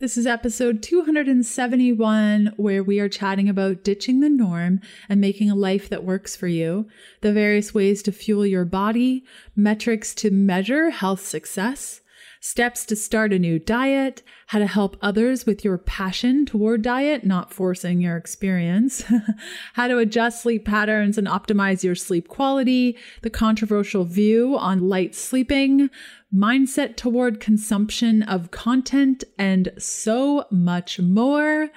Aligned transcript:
This 0.00 0.16
is 0.16 0.28
episode 0.28 0.80
271, 0.80 2.52
where 2.56 2.84
we 2.84 3.00
are 3.00 3.08
chatting 3.08 3.48
about 3.48 3.82
ditching 3.82 4.20
the 4.20 4.28
norm 4.28 4.80
and 5.08 5.20
making 5.20 5.50
a 5.50 5.56
life 5.56 5.88
that 5.88 6.04
works 6.04 6.36
for 6.36 6.46
you, 6.46 6.86
the 7.20 7.32
various 7.32 7.74
ways 7.74 8.00
to 8.04 8.12
fuel 8.12 8.46
your 8.46 8.64
body, 8.64 9.24
metrics 9.56 10.14
to 10.14 10.30
measure 10.30 10.90
health 10.90 11.26
success, 11.26 12.00
steps 12.40 12.86
to 12.86 12.94
start 12.94 13.32
a 13.32 13.40
new 13.40 13.58
diet, 13.58 14.22
how 14.46 14.60
to 14.60 14.66
help 14.68 14.96
others 15.02 15.46
with 15.46 15.64
your 15.64 15.78
passion 15.78 16.46
toward 16.46 16.82
diet, 16.82 17.26
not 17.26 17.52
forcing 17.52 18.00
your 18.00 18.16
experience, 18.16 19.02
how 19.74 19.88
to 19.88 19.98
adjust 19.98 20.42
sleep 20.42 20.64
patterns 20.64 21.18
and 21.18 21.26
optimize 21.26 21.82
your 21.82 21.96
sleep 21.96 22.28
quality, 22.28 22.96
the 23.22 23.30
controversial 23.30 24.04
view 24.04 24.56
on 24.56 24.88
light 24.88 25.14
sleeping, 25.14 25.90
mindset 26.34 26.96
toward 26.96 27.40
consumption 27.40 28.22
of 28.22 28.50
content, 28.50 29.24
and 29.38 29.72
so 29.78 30.44
much 30.50 31.00
more. 31.00 31.70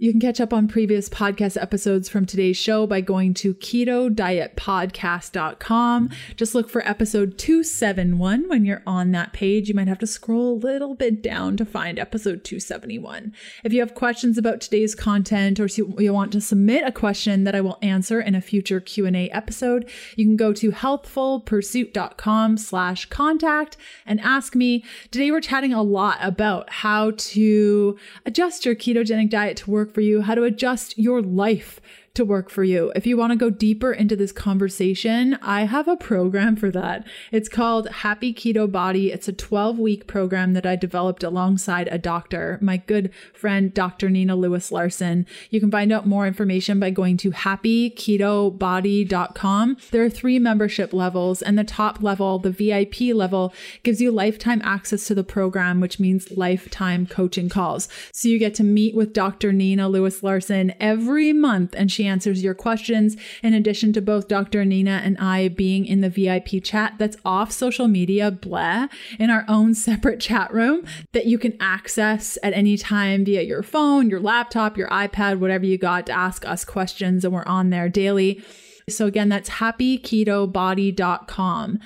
You 0.00 0.12
can 0.12 0.20
catch 0.20 0.40
up 0.40 0.52
on 0.52 0.68
previous 0.68 1.08
podcast 1.08 1.60
episodes 1.60 2.08
from 2.08 2.24
today's 2.24 2.56
show 2.56 2.86
by 2.86 3.00
going 3.00 3.34
to 3.34 3.54
keto 3.54 4.14
diet 4.14 4.38
ketodietpodcast.com. 4.56 6.10
Just 6.36 6.54
look 6.54 6.68
for 6.68 6.86
episode 6.86 7.38
271 7.38 8.48
when 8.48 8.64
you're 8.64 8.82
on 8.86 9.12
that 9.12 9.32
page. 9.32 9.68
You 9.68 9.74
might 9.74 9.88
have 9.88 9.98
to 9.98 10.06
scroll 10.06 10.52
a 10.52 10.58
little 10.58 10.94
bit 10.94 11.22
down 11.22 11.56
to 11.56 11.64
find 11.64 11.98
episode 11.98 12.44
271. 12.44 13.32
If 13.64 13.72
you 13.72 13.80
have 13.80 13.94
questions 13.94 14.38
about 14.38 14.60
today's 14.60 14.94
content 14.94 15.60
or 15.60 15.66
you 15.66 16.12
want 16.12 16.32
to 16.32 16.40
submit 16.40 16.84
a 16.86 16.92
question 16.92 17.44
that 17.44 17.54
I 17.54 17.60
will 17.60 17.78
answer 17.82 18.20
in 18.20 18.34
a 18.34 18.40
future 18.40 18.80
Q&A 18.80 19.30
episode, 19.30 19.88
you 20.16 20.24
can 20.24 20.36
go 20.36 20.52
to 20.52 20.70
healthfulpursuit.com 20.70 22.56
slash 22.56 23.06
contact 23.06 23.76
and 24.06 24.20
ask 24.20 24.54
me. 24.54 24.84
Today 25.10 25.30
we're 25.30 25.40
chatting 25.40 25.72
a 25.72 25.82
lot 25.82 26.18
about 26.20 26.70
how 26.70 27.12
to 27.16 27.98
adjust 28.24 28.64
your 28.64 28.74
ketogenic 28.74 29.30
diet 29.30 29.56
to 29.58 29.70
work 29.70 29.87
work 29.88 29.94
for 29.94 30.00
you, 30.02 30.22
how 30.22 30.34
to 30.34 30.44
adjust 30.44 30.98
your 30.98 31.22
life 31.22 31.80
to 32.18 32.24
work 32.24 32.50
for 32.50 32.64
you. 32.64 32.92
If 32.96 33.06
you 33.06 33.16
want 33.16 33.30
to 33.30 33.36
go 33.36 33.48
deeper 33.48 33.92
into 33.92 34.16
this 34.16 34.32
conversation, 34.32 35.38
I 35.40 35.66
have 35.66 35.86
a 35.86 35.96
program 35.96 36.56
for 36.56 36.72
that. 36.72 37.06
It's 37.30 37.48
called 37.48 37.88
Happy 37.88 38.34
Keto 38.34 38.68
Body. 38.70 39.12
It's 39.12 39.28
a 39.28 39.32
12 39.32 39.78
week 39.78 40.08
program 40.08 40.52
that 40.54 40.66
I 40.66 40.74
developed 40.74 41.22
alongside 41.22 41.86
a 41.88 41.98
doctor, 41.98 42.58
my 42.60 42.78
good 42.78 43.12
friend, 43.32 43.72
Dr. 43.72 44.10
Nina 44.10 44.34
Lewis 44.34 44.72
Larson. 44.72 45.26
You 45.50 45.60
can 45.60 45.70
find 45.70 45.92
out 45.92 46.08
more 46.08 46.26
information 46.26 46.80
by 46.80 46.90
going 46.90 47.16
to 47.18 47.30
happyketobody.com. 47.30 49.76
There 49.92 50.04
are 50.04 50.10
three 50.10 50.40
membership 50.40 50.92
levels, 50.92 51.40
and 51.40 51.56
the 51.56 51.62
top 51.62 52.02
level, 52.02 52.40
the 52.40 52.50
VIP 52.50 53.14
level, 53.14 53.54
gives 53.84 54.00
you 54.00 54.10
lifetime 54.10 54.60
access 54.64 55.06
to 55.06 55.14
the 55.14 55.22
program, 55.22 55.78
which 55.78 56.00
means 56.00 56.36
lifetime 56.36 57.06
coaching 57.06 57.48
calls. 57.48 57.88
So 58.10 58.28
you 58.28 58.40
get 58.40 58.56
to 58.56 58.64
meet 58.64 58.96
with 58.96 59.12
Dr. 59.12 59.52
Nina 59.52 59.88
Lewis 59.88 60.24
Larson 60.24 60.74
every 60.80 61.32
month, 61.32 61.76
and 61.76 61.92
she 61.92 62.07
answers 62.08 62.42
your 62.42 62.54
questions, 62.54 63.16
in 63.42 63.54
addition 63.54 63.92
to 63.92 64.00
both 64.00 64.26
Dr. 64.26 64.64
Nina 64.64 65.00
and 65.04 65.16
I 65.18 65.48
being 65.48 65.86
in 65.86 66.00
the 66.00 66.10
VIP 66.10 66.64
chat 66.64 66.94
that's 66.98 67.16
off 67.24 67.52
social 67.52 67.86
media, 67.86 68.30
blah, 68.30 68.88
in 69.18 69.30
our 69.30 69.44
own 69.48 69.74
separate 69.74 70.20
chat 70.20 70.52
room 70.52 70.84
that 71.12 71.26
you 71.26 71.38
can 71.38 71.56
access 71.60 72.38
at 72.42 72.52
any 72.52 72.76
time 72.76 73.24
via 73.24 73.42
your 73.42 73.62
phone, 73.62 74.10
your 74.10 74.20
laptop, 74.20 74.76
your 74.76 74.88
iPad, 74.88 75.38
whatever 75.38 75.66
you 75.66 75.78
got 75.78 76.06
to 76.06 76.12
ask 76.12 76.44
us 76.44 76.64
questions. 76.64 77.24
And 77.24 77.32
we're 77.32 77.44
on 77.44 77.70
there 77.70 77.88
daily. 77.88 78.42
So 78.88 79.06
again, 79.06 79.28
that's 79.28 79.50
happyketobody.com. 79.50 81.78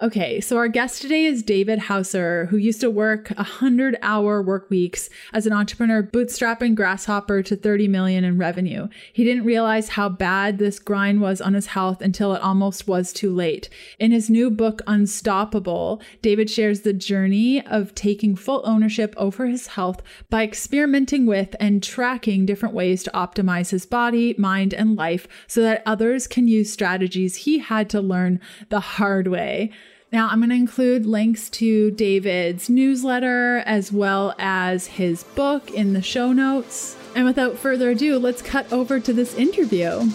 Okay, 0.00 0.40
so 0.40 0.56
our 0.56 0.68
guest 0.68 1.02
today 1.02 1.26
is 1.26 1.42
David 1.42 1.78
Hauser, 1.78 2.46
who 2.46 2.56
used 2.56 2.80
to 2.80 2.90
work 2.90 3.28
100 3.36 3.98
hour 4.00 4.42
work 4.42 4.70
weeks 4.70 5.10
as 5.34 5.46
an 5.46 5.52
entrepreneur, 5.52 6.02
bootstrapping 6.02 6.74
Grasshopper 6.74 7.42
to 7.42 7.54
30 7.54 7.88
million 7.88 8.24
in 8.24 8.38
revenue. 8.38 8.88
He 9.12 9.22
didn't 9.22 9.44
realize 9.44 9.90
how 9.90 10.08
bad 10.08 10.56
this 10.56 10.78
grind 10.78 11.20
was 11.20 11.42
on 11.42 11.52
his 11.52 11.66
health 11.66 12.00
until 12.00 12.34
it 12.34 12.40
almost 12.40 12.88
was 12.88 13.12
too 13.12 13.34
late. 13.34 13.68
In 13.98 14.12
his 14.12 14.30
new 14.30 14.50
book, 14.50 14.80
Unstoppable, 14.86 16.00
David 16.22 16.48
shares 16.48 16.80
the 16.80 16.94
journey 16.94 17.64
of 17.66 17.94
taking 17.94 18.34
full 18.34 18.62
ownership 18.64 19.14
over 19.18 19.46
his 19.46 19.68
health 19.68 20.00
by 20.30 20.42
experimenting 20.42 21.26
with 21.26 21.54
and 21.60 21.82
tracking 21.82 22.46
different 22.46 22.74
ways 22.74 23.02
to 23.02 23.10
optimize 23.10 23.70
his 23.70 23.84
body, 23.84 24.34
mind, 24.38 24.72
and 24.72 24.96
life 24.96 25.28
so 25.46 25.60
that 25.60 25.82
others 25.84 26.26
can 26.26 26.48
use 26.48 26.72
strategies 26.72 27.36
he 27.36 27.58
had 27.58 27.90
to 27.90 28.00
learn 28.00 28.40
the 28.70 28.80
hard 28.80 29.28
way. 29.28 29.70
Now, 30.12 30.28
I'm 30.28 30.40
going 30.40 30.50
to 30.50 30.56
include 30.56 31.06
links 31.06 31.48
to 31.50 31.90
David's 31.90 32.68
newsletter 32.68 33.62
as 33.64 33.90
well 33.90 34.34
as 34.38 34.86
his 34.86 35.24
book 35.24 35.70
in 35.70 35.94
the 35.94 36.02
show 36.02 36.32
notes. 36.32 36.98
And 37.14 37.24
without 37.24 37.56
further 37.56 37.90
ado, 37.90 38.18
let's 38.18 38.42
cut 38.42 38.70
over 38.70 39.00
to 39.00 39.12
this 39.14 39.34
interview. 39.34 40.10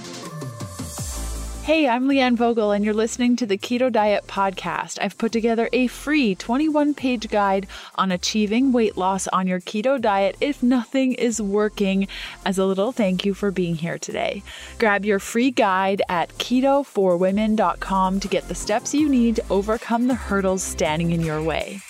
Hey, 1.68 1.86
I'm 1.86 2.08
Leanne 2.08 2.38
Vogel, 2.38 2.72
and 2.72 2.86
you're 2.86 2.94
listening 2.94 3.36
to 3.36 3.46
the 3.46 3.58
Keto 3.58 3.92
Diet 3.92 4.26
Podcast. 4.26 5.00
I've 5.02 5.18
put 5.18 5.34
together 5.34 5.68
a 5.74 5.88
free 5.88 6.34
21 6.34 6.94
page 6.94 7.28
guide 7.28 7.68
on 7.96 8.10
achieving 8.10 8.72
weight 8.72 8.96
loss 8.96 9.28
on 9.28 9.48
your 9.48 9.60
keto 9.60 10.00
diet 10.00 10.38
if 10.40 10.64
nothing 10.64 11.12
is 11.12 11.42
working, 11.42 12.08
as 12.46 12.58
a 12.58 12.64
little 12.64 12.94
thank 12.94 13.26
you 13.26 13.34
for 13.34 13.52
being 13.52 13.76
here 13.76 13.98
today. 13.98 14.44
Grab 14.80 15.04
your 15.04 15.20
free 15.20 15.52
guide 15.52 16.02
at 16.08 16.30
ketoforwomen.com 16.38 18.20
to 18.22 18.28
get 18.30 18.48
the 18.48 18.56
steps 18.56 18.94
you 18.94 19.10
need 19.10 19.36
to 19.36 19.44
overcome 19.50 20.08
the 20.08 20.16
hurdles 20.16 20.64
standing 20.64 21.12
in 21.12 21.20
your 21.20 21.44
way. 21.44 21.82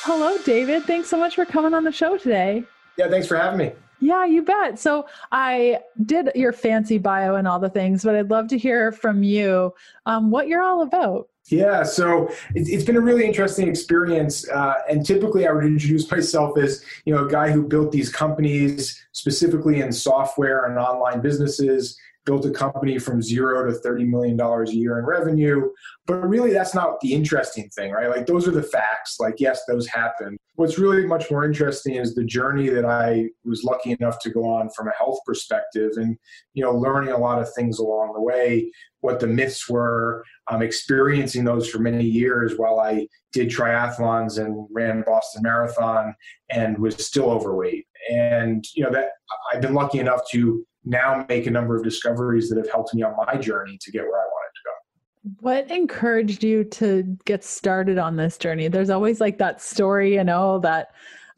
Hello, 0.00 0.38
David. 0.46 0.84
Thanks 0.84 1.10
so 1.10 1.18
much 1.18 1.34
for 1.34 1.44
coming 1.44 1.74
on 1.74 1.84
the 1.84 1.92
show 1.92 2.16
today. 2.16 2.64
Yeah, 2.96 3.10
thanks 3.10 3.26
for 3.26 3.36
having 3.36 3.58
me. 3.58 3.72
Yeah, 4.02 4.26
you 4.26 4.42
bet. 4.42 4.80
So 4.80 5.06
I 5.30 5.78
did 6.04 6.30
your 6.34 6.52
fancy 6.52 6.98
bio 6.98 7.36
and 7.36 7.46
all 7.46 7.60
the 7.60 7.70
things, 7.70 8.02
but 8.02 8.16
I'd 8.16 8.30
love 8.30 8.48
to 8.48 8.58
hear 8.58 8.90
from 8.90 9.22
you 9.22 9.72
um, 10.06 10.30
what 10.30 10.48
you're 10.48 10.62
all 10.62 10.82
about. 10.82 11.28
Yeah, 11.46 11.84
so 11.84 12.30
it's 12.54 12.84
been 12.84 12.96
a 12.96 13.00
really 13.00 13.24
interesting 13.24 13.68
experience. 13.68 14.48
Uh, 14.48 14.74
and 14.88 15.06
typically, 15.06 15.46
I 15.46 15.52
would 15.52 15.64
introduce 15.64 16.10
myself 16.10 16.58
as 16.58 16.84
you 17.04 17.14
know 17.14 17.26
a 17.26 17.30
guy 17.30 17.50
who 17.50 17.62
built 17.62 17.92
these 17.92 18.10
companies 18.10 19.00
specifically 19.12 19.80
in 19.80 19.92
software 19.92 20.66
and 20.66 20.78
online 20.78 21.20
businesses 21.20 21.96
built 22.24 22.46
a 22.46 22.50
company 22.50 22.98
from 22.98 23.20
zero 23.22 23.70
to 23.70 23.78
$30 23.78 24.06
million 24.06 24.40
a 24.40 24.70
year 24.70 24.98
in 24.98 25.04
revenue. 25.04 25.68
But 26.06 26.28
really, 26.28 26.52
that's 26.52 26.74
not 26.74 27.00
the 27.00 27.12
interesting 27.12 27.68
thing, 27.70 27.92
right? 27.92 28.08
Like, 28.08 28.26
those 28.26 28.46
are 28.46 28.52
the 28.52 28.62
facts. 28.62 29.16
Like, 29.18 29.36
yes, 29.38 29.62
those 29.66 29.86
happened. 29.88 30.38
What's 30.54 30.78
really 30.78 31.06
much 31.06 31.30
more 31.30 31.44
interesting 31.44 31.94
is 31.94 32.14
the 32.14 32.24
journey 32.24 32.68
that 32.68 32.84
I 32.84 33.30
was 33.44 33.64
lucky 33.64 33.96
enough 33.98 34.18
to 34.20 34.30
go 34.30 34.44
on 34.44 34.70
from 34.70 34.88
a 34.88 34.96
health 34.96 35.18
perspective 35.26 35.92
and, 35.96 36.16
you 36.54 36.62
know, 36.62 36.72
learning 36.72 37.12
a 37.12 37.18
lot 37.18 37.40
of 37.40 37.52
things 37.54 37.78
along 37.78 38.12
the 38.12 38.20
way, 38.20 38.70
what 39.00 39.18
the 39.18 39.26
myths 39.26 39.68
were, 39.68 40.24
um, 40.48 40.62
experiencing 40.62 41.44
those 41.44 41.68
for 41.68 41.78
many 41.78 42.04
years 42.04 42.54
while 42.56 42.78
I 42.78 43.08
did 43.32 43.48
triathlons 43.48 44.44
and 44.44 44.66
ran 44.70 45.02
Boston 45.02 45.42
Marathon 45.42 46.14
and 46.50 46.78
was 46.78 47.04
still 47.04 47.30
overweight. 47.30 47.86
And, 48.10 48.64
you 48.74 48.84
know, 48.84 48.90
that 48.90 49.10
I've 49.52 49.62
been 49.62 49.74
lucky 49.74 49.98
enough 49.98 50.20
to 50.32 50.66
now 50.84 51.24
make 51.28 51.46
a 51.46 51.50
number 51.50 51.76
of 51.76 51.84
discoveries 51.84 52.48
that 52.48 52.58
have 52.58 52.70
helped 52.70 52.94
me 52.94 53.02
on 53.02 53.14
my 53.26 53.36
journey 53.36 53.78
to 53.80 53.90
get 53.90 54.02
where 54.02 54.20
I 54.20 54.24
wanted 54.24 54.52
to 54.54 54.62
go. 54.64 55.36
What 55.40 55.70
encouraged 55.70 56.42
you 56.42 56.64
to 56.64 57.16
get 57.24 57.44
started 57.44 57.98
on 57.98 58.16
this 58.16 58.38
journey? 58.38 58.68
There's 58.68 58.90
always 58.90 59.20
like 59.20 59.38
that 59.38 59.60
story, 59.60 60.14
you 60.14 60.24
know, 60.24 60.58
that 60.60 60.88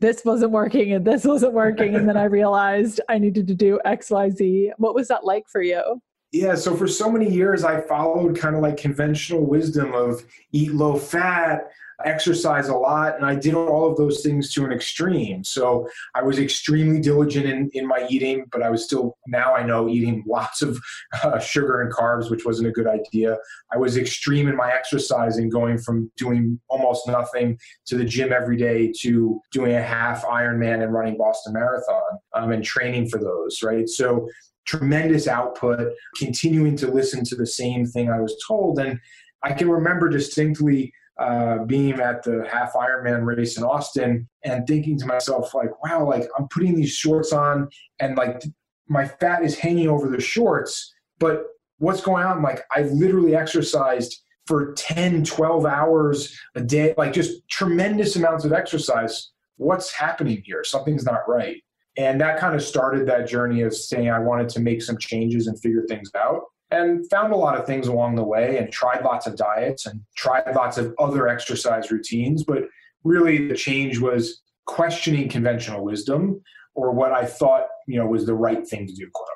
this 0.01 0.25
wasn't 0.25 0.53
working 0.53 0.93
and 0.93 1.05
this 1.05 1.25
wasn't 1.25 1.53
working. 1.53 1.95
and 1.95 2.09
then 2.09 2.17
I 2.17 2.25
realized 2.41 3.01
I 3.09 3.19
needed 3.19 3.47
to 3.49 3.55
do 3.55 3.79
XYZ. 3.85 4.73
What 4.79 4.95
was 4.95 5.09
that 5.09 5.25
like 5.25 5.45
for 5.49 5.63
you? 5.63 6.01
Yeah, 6.33 6.57
so 6.57 6.75
for 6.75 6.89
so 6.89 7.09
many 7.09 7.31
years, 7.31 7.63
I 7.63 7.81
followed 7.83 8.37
kind 8.37 8.57
of 8.57 8.63
like 8.63 8.77
conventional 8.77 9.47
wisdom 9.47 9.95
of 9.95 10.25
eat 10.51 10.73
low 10.73 10.97
fat, 10.97 11.71
exercise 12.05 12.69
a 12.69 12.75
lot, 12.75 13.17
and 13.17 13.25
I 13.25 13.35
did 13.35 13.55
all 13.55 13.91
of 13.91 13.97
those 13.97 14.23
things 14.23 14.53
to 14.55 14.65
an 14.65 14.73
extreme. 14.73 15.45
So 15.45 15.89
I 16.15 16.23
was 16.23 16.39
extremely 16.39 17.01
diligent 17.01 17.47
in, 17.47 17.71
in 17.73 17.87
my 17.87 18.07
eating, 18.11 18.47
but 18.51 18.63
I 18.63 18.71
was 18.71 18.85
still, 18.85 19.17
now 19.27 19.55
I 19.55 19.63
know, 19.63 19.89
eating 19.89 20.25
lots 20.29 20.63
of 20.63 20.79
uh, 21.23 21.39
sugar 21.39 21.83
and 21.83 21.93
carbs, 21.93 22.31
which 22.31 22.45
wasn't 22.45 22.69
a 22.69 22.73
good 22.73 22.87
idea. 22.87 23.39
I 23.73 23.79
was 23.79 23.97
extreme 23.97 24.49
in 24.49 24.57
my 24.57 24.73
exercising, 24.73 25.49
going 25.49 25.79
from 25.79 26.11
doing 26.17 26.61
almost 26.69 27.07
nothing 27.07 27.59
to 27.87 27.97
the 27.97 28.05
gym 28.05 28.33
every 28.33 28.57
day 28.57 28.93
to 29.01 29.41
doing 29.53 29.75
a 29.75 29.83
half 29.83 30.25
Ironman 30.25 30.83
and 30.83 30.93
running 30.93 31.17
Boston 31.17 31.53
Marathon 31.53 32.03
um, 32.35 32.53
and 32.53 32.65
training 32.65 33.09
for 33.09 33.19
those, 33.19 33.63
right? 33.63 33.89
So 33.89 34.29
tremendous 34.67 35.29
output, 35.29 35.93
continuing 36.17 36.77
to 36.77 36.91
listen 36.91 37.25
to 37.25 37.37
the 37.37 37.47
same 37.47 37.87
thing 37.87 38.11
I 38.11 38.21
was 38.21 38.43
told. 38.47 38.79
And 38.79 38.99
I 39.43 39.53
can 39.53 39.69
remember 39.69 40.09
distinctly 40.09 40.93
uh, 41.19 41.59
being 41.65 42.01
at 42.01 42.23
the 42.23 42.47
half 42.51 42.73
Ironman 42.75 43.25
race 43.25 43.57
in 43.57 43.65
Austin 43.65 44.29
and 44.45 44.67
thinking 44.67 44.99
to 44.99 45.07
myself, 45.07 45.55
like, 45.55 45.71
wow, 45.83 46.07
like 46.07 46.29
I'm 46.39 46.49
putting 46.49 46.75
these 46.75 46.93
shorts 46.93 47.33
on 47.33 47.69
and 48.01 48.17
like 48.17 48.43
my 48.89 49.07
fat 49.07 49.45
is 49.45 49.59
hanging 49.59 49.89
over 49.89 50.09
the 50.09 50.21
shorts, 50.21 50.93
but 51.19 51.47
what's 51.79 52.01
going 52.01 52.25
on? 52.25 52.43
Like, 52.43 52.63
I 52.71 52.83
literally 52.83 53.35
exercised 53.35 54.23
for 54.47 54.73
10, 54.75 55.25
12 55.25 55.65
hours 55.65 56.39
a 56.55 56.61
day, 56.61 56.95
like 56.97 57.13
just 57.13 57.49
tremendous 57.49 58.17
amounts 58.17 58.45
of 58.45 58.53
exercise. 58.53 59.31
What's 59.57 59.93
happening 59.93 60.43
here? 60.45 60.65
Something's 60.65 61.05
not 61.05 61.29
right. 61.29 61.63
And 61.97 62.21
that 62.21 62.39
kind 62.39 62.55
of 62.55 62.63
started 62.63 63.07
that 63.07 63.29
journey 63.29 63.63
of 63.63 63.75
saying 63.75 64.11
I 64.11 64.19
wanted 64.19 64.49
to 64.51 64.61
make 64.61 64.83
some 64.83 64.99
changes 64.99 65.47
and 65.47 65.59
figure 65.61 65.85
things 65.89 66.11
out. 66.17 66.43
And 66.75 67.09
found 67.11 67.33
a 67.33 67.37
lot 67.37 67.59
of 67.59 67.67
things 67.67 67.87
along 67.87 68.17
the 68.17 68.25
way 68.25 68.59
and 68.59 68.73
tried 68.73 69.05
lots 69.05 69.27
of 69.27 69.37
diets 69.37 69.87
and 69.87 70.01
tried 70.17 70.55
lots 70.55 70.77
of 70.77 70.95
other 70.99 71.29
exercise 71.29 71.91
routines. 71.91 72.43
But 72.45 72.65
really, 73.05 73.49
the 73.49 73.55
change 73.55 73.99
was 73.99 74.43
questioning 74.67 75.29
conventional 75.29 75.85
wisdom 75.85 76.41
or 76.75 76.91
what 76.91 77.13
I 77.13 77.25
thought, 77.25 77.67
you 77.87 77.99
know, 77.99 78.07
was 78.07 78.27
the 78.27 78.35
right 78.35 78.67
thing 78.67 78.87
to 78.87 78.93
do, 78.93 79.09
quote 79.13 79.29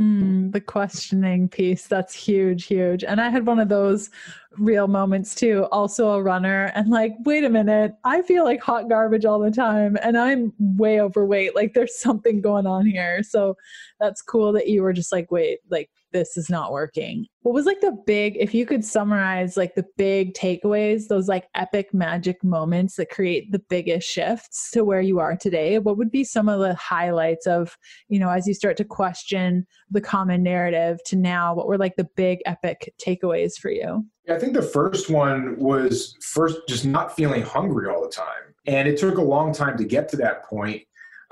Mm, 0.00 0.50
the 0.50 0.60
questioning 0.60 1.48
piece, 1.48 1.86
that's 1.86 2.12
huge, 2.12 2.66
huge. 2.66 3.04
And 3.04 3.20
I 3.20 3.28
had 3.28 3.46
one 3.46 3.60
of 3.60 3.68
those 3.68 4.10
real 4.58 4.88
moments 4.88 5.36
too, 5.36 5.68
also 5.70 6.10
a 6.10 6.22
runner, 6.22 6.72
and 6.74 6.90
like, 6.90 7.12
wait 7.24 7.44
a 7.44 7.48
minute, 7.48 7.92
I 8.02 8.22
feel 8.22 8.42
like 8.42 8.60
hot 8.60 8.88
garbage 8.88 9.24
all 9.24 9.38
the 9.38 9.52
time 9.52 9.96
and 10.02 10.18
I'm 10.18 10.52
way 10.58 11.00
overweight. 11.00 11.54
Like, 11.54 11.74
there's 11.74 11.96
something 11.96 12.40
going 12.40 12.66
on 12.66 12.86
here. 12.86 13.22
So 13.22 13.56
that's 14.00 14.20
cool 14.20 14.52
that 14.54 14.68
you 14.68 14.82
were 14.82 14.92
just 14.92 15.12
like, 15.12 15.30
wait, 15.30 15.60
like, 15.70 15.90
this 16.14 16.38
is 16.38 16.48
not 16.48 16.72
working. 16.72 17.26
What 17.42 17.52
was 17.52 17.66
like 17.66 17.82
the 17.82 17.94
big, 18.06 18.38
if 18.38 18.54
you 18.54 18.64
could 18.64 18.82
summarize 18.82 19.58
like 19.58 19.74
the 19.74 19.84
big 19.98 20.32
takeaways, 20.32 21.08
those 21.08 21.28
like 21.28 21.48
epic 21.54 21.92
magic 21.92 22.42
moments 22.42 22.96
that 22.96 23.10
create 23.10 23.52
the 23.52 23.58
biggest 23.68 24.08
shifts 24.08 24.70
to 24.70 24.84
where 24.84 25.02
you 25.02 25.18
are 25.18 25.36
today, 25.36 25.78
what 25.78 25.98
would 25.98 26.10
be 26.10 26.24
some 26.24 26.48
of 26.48 26.60
the 26.60 26.74
highlights 26.76 27.46
of, 27.46 27.76
you 28.08 28.18
know, 28.18 28.30
as 28.30 28.46
you 28.46 28.54
start 28.54 28.78
to 28.78 28.84
question 28.84 29.66
the 29.90 30.00
common 30.00 30.42
narrative 30.42 31.00
to 31.04 31.16
now, 31.16 31.54
what 31.54 31.66
were 31.66 31.76
like 31.76 31.96
the 31.96 32.08
big 32.16 32.38
epic 32.46 32.94
takeaways 33.04 33.58
for 33.58 33.70
you? 33.70 34.06
Yeah, 34.26 34.36
I 34.36 34.38
think 34.38 34.54
the 34.54 34.62
first 34.62 35.10
one 35.10 35.58
was 35.58 36.16
first 36.22 36.60
just 36.66 36.86
not 36.86 37.14
feeling 37.14 37.42
hungry 37.42 37.92
all 37.92 38.02
the 38.02 38.08
time. 38.08 38.54
And 38.66 38.88
it 38.88 38.98
took 38.98 39.18
a 39.18 39.22
long 39.22 39.52
time 39.52 39.76
to 39.76 39.84
get 39.84 40.08
to 40.10 40.16
that 40.18 40.44
point. 40.44 40.82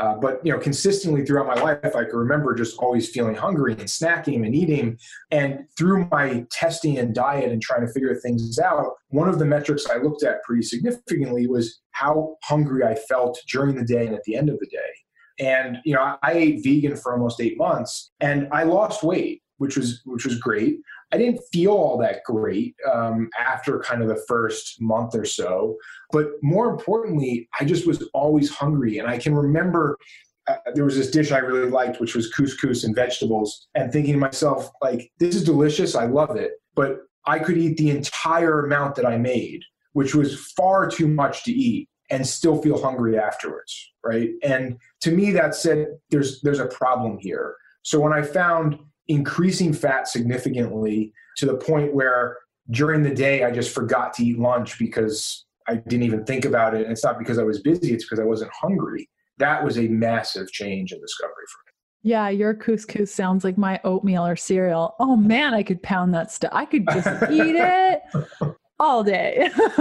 Uh, 0.03 0.17
but 0.17 0.45
you 0.45 0.51
know, 0.51 0.59
consistently 0.59 1.25
throughout 1.25 1.47
my 1.47 1.55
life, 1.63 1.95
I 1.95 2.03
can 2.03 2.17
remember 2.17 2.57
just 2.57 2.77
always 2.79 3.09
feeling 3.09 3.37
hungry 3.37 3.71
and 3.75 3.83
snacking 3.83 4.45
and 4.45 4.53
eating. 4.53 4.99
And 5.31 5.61
through 5.79 6.09
my 6.11 6.45
testing 6.51 6.99
and 6.99 7.15
diet 7.15 7.53
and 7.53 7.63
trying 7.63 7.87
to 7.87 7.93
figure 7.93 8.13
things 8.17 8.59
out, 8.59 8.95
one 9.11 9.29
of 9.29 9.39
the 9.39 9.45
metrics 9.45 9.87
I 9.89 9.99
looked 9.99 10.25
at 10.25 10.43
pretty 10.43 10.63
significantly 10.63 11.47
was 11.47 11.83
how 11.93 12.35
hungry 12.43 12.83
I 12.83 12.97
felt 12.97 13.39
during 13.49 13.77
the 13.77 13.85
day 13.85 14.05
and 14.05 14.17
at 14.17 14.25
the 14.25 14.35
end 14.35 14.51
of 14.51 14.59
the 14.59 14.67
day. 14.67 14.79
And 15.39 15.79
you 15.85 15.95
know, 15.95 16.17
I 16.21 16.33
ate 16.33 16.65
vegan 16.65 16.97
for 16.97 17.13
almost 17.13 17.41
eight 17.41 17.57
months, 17.57 18.11
and 18.19 18.49
I 18.51 18.65
lost 18.65 19.05
weight, 19.05 19.41
which 19.59 19.77
was 19.77 20.03
which 20.05 20.25
was 20.25 20.37
great. 20.37 20.81
I 21.13 21.19
didn't 21.19 21.41
feel 21.53 21.73
all 21.73 21.99
that 21.99 22.25
great 22.25 22.75
um, 22.91 23.29
after 23.39 23.79
kind 23.79 24.03
of 24.03 24.09
the 24.09 24.23
first 24.27 24.81
month 24.81 25.15
or 25.15 25.25
so. 25.25 25.77
But 26.11 26.31
more 26.43 26.71
importantly, 26.71 27.49
I 27.61 27.65
just 27.65 27.87
was 27.87 28.09
always 28.15 28.51
hungry. 28.51 28.99
And 28.99 29.09
I 29.09 29.19
can 29.19 29.35
remember 29.35 29.99
uh, 30.49 30.57
there 30.75 30.85
was 30.85 30.97
this 30.97 31.11
dish 31.11 31.31
I 31.31 31.39
really 31.39 31.71
liked, 31.71 32.01
which 32.01 32.15
was 32.15 32.33
couscous 32.33 32.85
and 32.85 32.95
vegetables, 32.95 33.69
and 33.75 33.93
thinking 33.93 34.15
to 34.15 34.19
myself, 34.19 34.71
like, 34.81 35.13
this 35.21 35.37
is 35.37 35.45
delicious. 35.45 35.95
I 35.95 36.07
love 36.07 36.37
it. 36.37 36.53
But 36.75 37.01
I 37.27 37.39
could 37.39 37.59
eat 37.59 37.77
the 37.77 37.91
entire 37.91 38.65
amount 38.65 38.97
that 38.97 39.07
I 39.07 39.19
made, 39.19 39.63
which 39.93 40.15
was 40.15 40.47
far 40.57 40.89
too 40.89 41.07
much 41.07 41.45
to 41.45 41.53
eat 41.53 41.89
and 42.11 42.27
still 42.27 42.61
feel 42.61 42.81
hungry 42.81 43.19
afterwards 43.19 43.93
right 44.05 44.31
and 44.43 44.77
to 45.01 45.11
me 45.11 45.31
that 45.33 45.55
said 45.55 45.87
there's 46.11 46.41
there's 46.43 46.59
a 46.59 46.67
problem 46.67 47.19
here 47.19 47.57
so 47.83 47.99
when 47.99 48.13
i 48.13 48.23
found 48.23 48.79
increasing 49.13 49.73
fat 49.73 50.09
significantly 50.09 51.13
to 51.37 51.47
the 51.47 51.57
point 51.57 51.95
where 51.95 52.39
during 52.71 53.03
the 53.03 53.15
day 53.15 53.45
I 53.45 53.51
just 53.51 53.75
forgot 53.75 54.15
to 54.15 54.25
eat 54.25 54.39
lunch 54.39 54.79
because 54.79 55.45
I 55.69 55.77
didn't 55.77 56.05
even 56.05 56.25
think 56.25 56.45
about 56.45 56.75
it. 56.75 56.83
And 56.83 56.93
it's 56.93 57.05
not 57.05 57.19
because 57.19 57.39
I 57.39 57.45
was 57.45 57.61
busy, 57.61 57.93
it's 57.93 58.05
because 58.05 58.21
I 58.21 58.25
wasn't 58.25 58.51
hungry. 58.53 59.09
That 59.39 59.65
was 59.65 59.79
a 59.79 59.89
massive 59.89 60.51
change 60.51 60.93
in 60.93 61.01
discovery 61.01 61.45
for 61.51 61.59
me. 61.67 61.73
Yeah, 62.05 62.29
your 62.31 62.55
couscous 62.55 63.15
sounds 63.15 63.45
like 63.45 63.57
my 63.57 63.81
oatmeal 63.85 64.27
or 64.27 64.35
cereal. 64.35 64.97
Oh 64.99 65.17
man, 65.17 65.55
I 65.55 65.63
could 65.63 65.83
pound 65.83 66.15
that 66.15 66.33
stuff. 66.33 66.51
I 66.53 66.65
could 66.65 66.87
just 66.93 67.07
eat 67.31 67.57
it 67.57 68.03
all 68.79 69.05
day. 69.05 69.51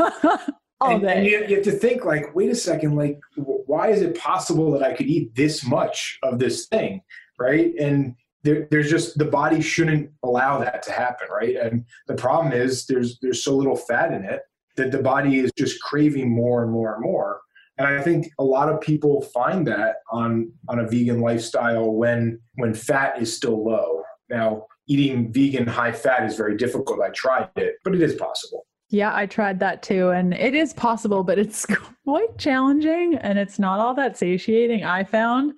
all 0.82 0.92
and, 0.92 1.02
day. 1.02 1.18
And 1.18 1.26
you, 1.26 1.46
you 1.48 1.56
have 1.56 1.64
to 1.66 1.72
think 1.72 2.06
like, 2.06 2.36
wait 2.36 2.50
a 2.50 2.56
second, 2.56 2.96
like, 2.96 3.20
why 3.36 3.90
is 3.90 4.02
it 4.02 4.20
possible 4.20 4.72
that 4.72 4.84
I 4.84 4.94
could 4.94 5.08
eat 5.08 5.34
this 5.36 5.66
much 5.66 6.20
of 6.22 6.38
this 6.38 6.68
thing? 6.68 7.02
Right. 7.40 7.74
And 7.80 8.16
there, 8.44 8.68
there's 8.72 8.90
just 8.90 9.18
the 9.18 9.26
body 9.26 9.62
shouldn't 9.62 10.10
allow 10.24 10.60
that 10.60 10.84
to 10.84 10.92
happen, 10.92 11.28
right? 11.30 11.56
And 11.56 11.86
the 12.08 12.16
problem 12.16 12.54
is 12.54 12.86
there's 12.86 13.20
there's 13.20 13.44
so 13.44 13.56
little 13.56 13.76
fat 13.76 14.14
in 14.14 14.24
it 14.24 14.42
that 14.78 14.92
the 14.92 15.02
body 15.02 15.40
is 15.40 15.52
just 15.58 15.82
craving 15.82 16.30
more 16.30 16.64
and 16.64 16.72
more 16.72 16.94
and 16.94 17.04
more. 17.04 17.42
And 17.78 17.88
I 17.88 18.02
think 18.02 18.32
a 18.40 18.44
lot 18.44 18.70
of 18.70 18.82
people 18.82 19.22
find 19.34 19.66
that 19.68 19.98
on 20.12 20.52
on 20.70 20.80
a 20.80 20.88
vegan 20.88 21.22
lifestyle 21.22 21.92
when 21.92 22.40
when 22.56 22.74
fat 22.74 23.22
is 23.22 23.36
still 23.36 23.64
low. 23.64 24.04
Now, 24.30 24.66
eating 24.88 25.32
vegan 25.32 25.68
high 25.68 25.92
fat 25.92 26.24
is 26.24 26.36
very 26.36 26.56
difficult. 26.58 27.02
I 27.02 27.10
tried 27.10 27.50
it, 27.58 27.76
but 27.84 27.94
it 27.94 28.02
is 28.02 28.16
possible. 28.16 28.66
Yeah, 28.92 29.16
I 29.16 29.26
tried 29.26 29.60
that 29.62 29.84
too. 29.84 30.10
And 30.10 30.34
it 30.34 30.54
is 30.54 30.74
possible, 30.74 31.24
but 31.24 31.40
it's 31.40 31.66
quite 32.04 32.38
challenging 32.38 33.16
and 33.16 33.40
it's 33.40 33.58
not 33.58 33.80
all 33.80 33.94
that 33.96 34.18
satiating, 34.18 34.84
I 34.84 35.06
found. 35.06 35.54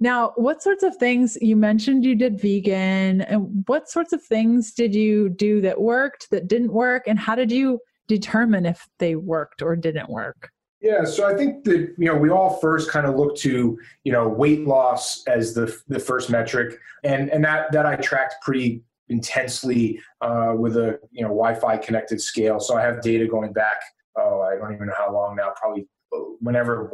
Now, 0.00 0.32
what 0.36 0.62
sorts 0.62 0.82
of 0.82 0.96
things 0.96 1.36
you 1.42 1.54
mentioned 1.54 2.04
you 2.04 2.14
did 2.14 2.40
vegan, 2.40 3.20
and 3.20 3.64
what 3.66 3.90
sorts 3.90 4.14
of 4.14 4.22
things 4.22 4.72
did 4.72 4.94
you 4.94 5.28
do 5.28 5.60
that 5.60 5.80
worked, 5.80 6.30
that 6.30 6.48
didn't 6.48 6.72
work? 6.72 7.04
And 7.06 7.18
how 7.18 7.34
did 7.34 7.52
you 7.52 7.78
determine 8.06 8.64
if 8.64 8.88
they 8.98 9.16
worked 9.16 9.60
or 9.60 9.76
didn't 9.76 10.08
work? 10.08 10.50
Yeah, 10.80 11.04
so 11.04 11.26
I 11.26 11.36
think 11.36 11.64
that 11.64 11.94
you 11.98 12.06
know 12.06 12.14
we 12.14 12.30
all 12.30 12.58
first 12.58 12.88
kind 12.88 13.04
of 13.04 13.16
look 13.16 13.36
to 13.38 13.76
you 14.04 14.12
know 14.12 14.28
weight 14.28 14.64
loss 14.64 15.26
as 15.26 15.52
the 15.52 15.76
the 15.88 15.98
first 15.98 16.30
metric, 16.30 16.78
and 17.02 17.28
and 17.30 17.44
that 17.44 17.72
that 17.72 17.84
I 17.84 17.96
tracked 17.96 18.36
pretty 18.42 18.84
intensely 19.08 20.00
uh, 20.20 20.54
with 20.56 20.76
a 20.76 20.98
you 21.10 21.22
know 21.22 21.28
Wi-Fi 21.28 21.78
connected 21.78 22.20
scale. 22.20 22.60
So 22.60 22.76
I 22.76 22.82
have 22.82 23.02
data 23.02 23.26
going 23.26 23.52
back. 23.52 23.80
Oh, 24.16 24.40
I 24.42 24.56
don't 24.56 24.74
even 24.74 24.86
know 24.86 24.94
how 24.96 25.12
long 25.12 25.36
now. 25.36 25.52
Probably 25.56 25.86
uh, 26.12 26.18
whenever 26.40 26.90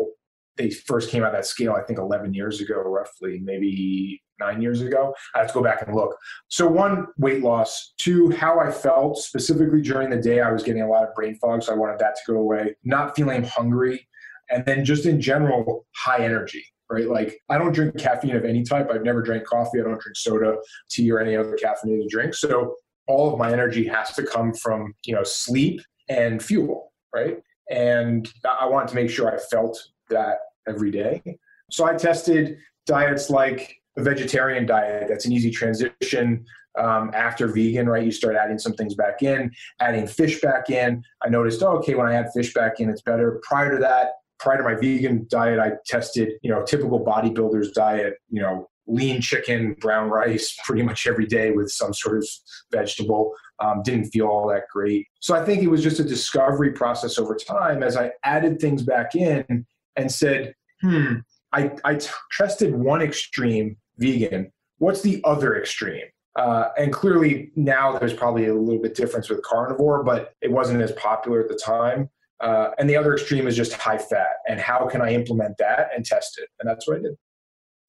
they 0.56 0.70
first 0.70 1.10
came 1.10 1.22
out 1.22 1.32
that 1.32 1.46
scale. 1.46 1.72
I 1.72 1.82
think 1.82 1.98
11 1.98 2.32
years 2.32 2.60
ago, 2.60 2.76
roughly, 2.76 3.40
maybe 3.42 4.22
nine 4.38 4.62
years 4.62 4.80
ago. 4.80 5.14
I 5.34 5.38
have 5.38 5.48
to 5.48 5.54
go 5.54 5.62
back 5.62 5.82
and 5.86 5.94
look. 5.94 6.16
So 6.48 6.68
one, 6.68 7.08
weight 7.18 7.42
loss. 7.42 7.94
Two, 7.98 8.30
how 8.30 8.60
I 8.60 8.70
felt 8.70 9.18
specifically 9.18 9.82
during 9.82 10.10
the 10.10 10.20
day. 10.20 10.40
I 10.40 10.52
was 10.52 10.62
getting 10.62 10.82
a 10.82 10.88
lot 10.88 11.04
of 11.04 11.14
brain 11.14 11.36
fog, 11.36 11.62
so 11.62 11.72
I 11.72 11.76
wanted 11.76 11.98
that 11.98 12.16
to 12.16 12.32
go 12.32 12.38
away. 12.38 12.76
Not 12.84 13.16
feeling 13.16 13.44
hungry, 13.44 14.08
and 14.50 14.64
then 14.64 14.84
just 14.84 15.06
in 15.06 15.20
general, 15.20 15.86
high 15.94 16.24
energy 16.24 16.64
right? 16.90 17.08
Like 17.08 17.38
I 17.48 17.58
don't 17.58 17.72
drink 17.72 17.98
caffeine 17.98 18.36
of 18.36 18.44
any 18.44 18.62
type. 18.62 18.88
I've 18.90 19.02
never 19.02 19.22
drank 19.22 19.46
coffee. 19.46 19.80
I 19.80 19.84
don't 19.84 20.00
drink 20.00 20.16
soda, 20.16 20.56
tea, 20.90 21.10
or 21.10 21.20
any 21.20 21.36
other 21.36 21.58
caffeinated 21.62 22.08
drink. 22.08 22.34
So 22.34 22.76
all 23.06 23.32
of 23.32 23.38
my 23.38 23.52
energy 23.52 23.86
has 23.86 24.12
to 24.14 24.22
come 24.24 24.54
from 24.54 24.94
you 25.04 25.14
know 25.14 25.24
sleep 25.24 25.80
and 26.08 26.42
fuel, 26.42 26.92
right? 27.14 27.38
And 27.70 28.30
I 28.60 28.66
wanted 28.66 28.88
to 28.88 28.94
make 28.94 29.10
sure 29.10 29.32
I 29.32 29.38
felt 29.38 29.82
that 30.10 30.38
every 30.68 30.90
day. 30.90 31.22
So 31.70 31.84
I 31.84 31.94
tested 31.94 32.58
diets 32.86 33.30
like 33.30 33.76
a 33.96 34.02
vegetarian 34.02 34.66
diet. 34.66 35.08
That's 35.08 35.24
an 35.24 35.32
easy 35.32 35.50
transition 35.50 36.44
um, 36.78 37.10
after 37.14 37.46
vegan, 37.46 37.88
right? 37.88 38.04
You 38.04 38.12
start 38.12 38.36
adding 38.36 38.58
some 38.58 38.74
things 38.74 38.94
back 38.94 39.22
in, 39.22 39.50
adding 39.80 40.06
fish 40.06 40.40
back 40.40 40.70
in. 40.70 41.02
I 41.22 41.28
noticed, 41.28 41.62
oh, 41.62 41.76
okay, 41.78 41.94
when 41.94 42.06
I 42.06 42.14
add 42.14 42.26
fish 42.34 42.52
back 42.52 42.80
in, 42.80 42.90
it's 42.90 43.02
better. 43.02 43.40
Prior 43.42 43.70
to 43.70 43.78
that, 43.78 44.12
prior 44.38 44.58
to 44.58 44.64
my 44.64 44.74
vegan 44.74 45.26
diet, 45.28 45.58
I 45.58 45.72
tested, 45.86 46.32
you 46.42 46.50
know, 46.50 46.64
typical 46.64 47.04
bodybuilder's 47.04 47.72
diet, 47.72 48.14
you 48.30 48.42
know, 48.42 48.68
lean 48.86 49.20
chicken, 49.20 49.74
brown 49.80 50.10
rice 50.10 50.56
pretty 50.64 50.82
much 50.82 51.06
every 51.06 51.26
day 51.26 51.50
with 51.50 51.70
some 51.70 51.94
sort 51.94 52.18
of 52.18 52.26
vegetable. 52.70 53.32
Um, 53.60 53.82
didn't 53.84 54.06
feel 54.06 54.26
all 54.26 54.48
that 54.48 54.64
great. 54.72 55.06
So 55.20 55.34
I 55.34 55.44
think 55.44 55.62
it 55.62 55.68
was 55.68 55.82
just 55.82 56.00
a 56.00 56.04
discovery 56.04 56.72
process 56.72 57.18
over 57.18 57.36
time 57.36 57.82
as 57.82 57.96
I 57.96 58.10
added 58.24 58.60
things 58.60 58.82
back 58.82 59.14
in 59.14 59.64
and 59.96 60.10
said, 60.10 60.54
hmm, 60.80 61.16
I, 61.52 61.70
I 61.84 61.94
t- 61.94 62.08
tested 62.36 62.74
one 62.74 63.00
extreme 63.00 63.76
vegan. 63.96 64.50
What's 64.78 65.02
the 65.02 65.20
other 65.24 65.56
extreme? 65.56 66.06
Uh, 66.36 66.70
and 66.76 66.92
clearly 66.92 67.52
now 67.54 67.96
there's 67.96 68.12
probably 68.12 68.46
a 68.46 68.54
little 68.54 68.82
bit 68.82 68.96
difference 68.96 69.30
with 69.30 69.40
carnivore, 69.42 70.02
but 70.02 70.32
it 70.40 70.50
wasn't 70.50 70.82
as 70.82 70.90
popular 70.92 71.40
at 71.40 71.48
the 71.48 71.54
time. 71.54 72.10
Uh, 72.40 72.70
and 72.78 72.88
the 72.90 72.96
other 72.96 73.14
extreme 73.14 73.46
is 73.46 73.56
just 73.56 73.72
high 73.72 73.98
fat. 73.98 74.36
And 74.48 74.60
how 74.60 74.86
can 74.86 75.00
I 75.00 75.12
implement 75.12 75.56
that 75.58 75.88
and 75.94 76.04
test 76.04 76.38
it? 76.38 76.48
And 76.60 76.68
that's 76.68 76.86
what 76.86 76.98
I 76.98 77.00
did. 77.00 77.14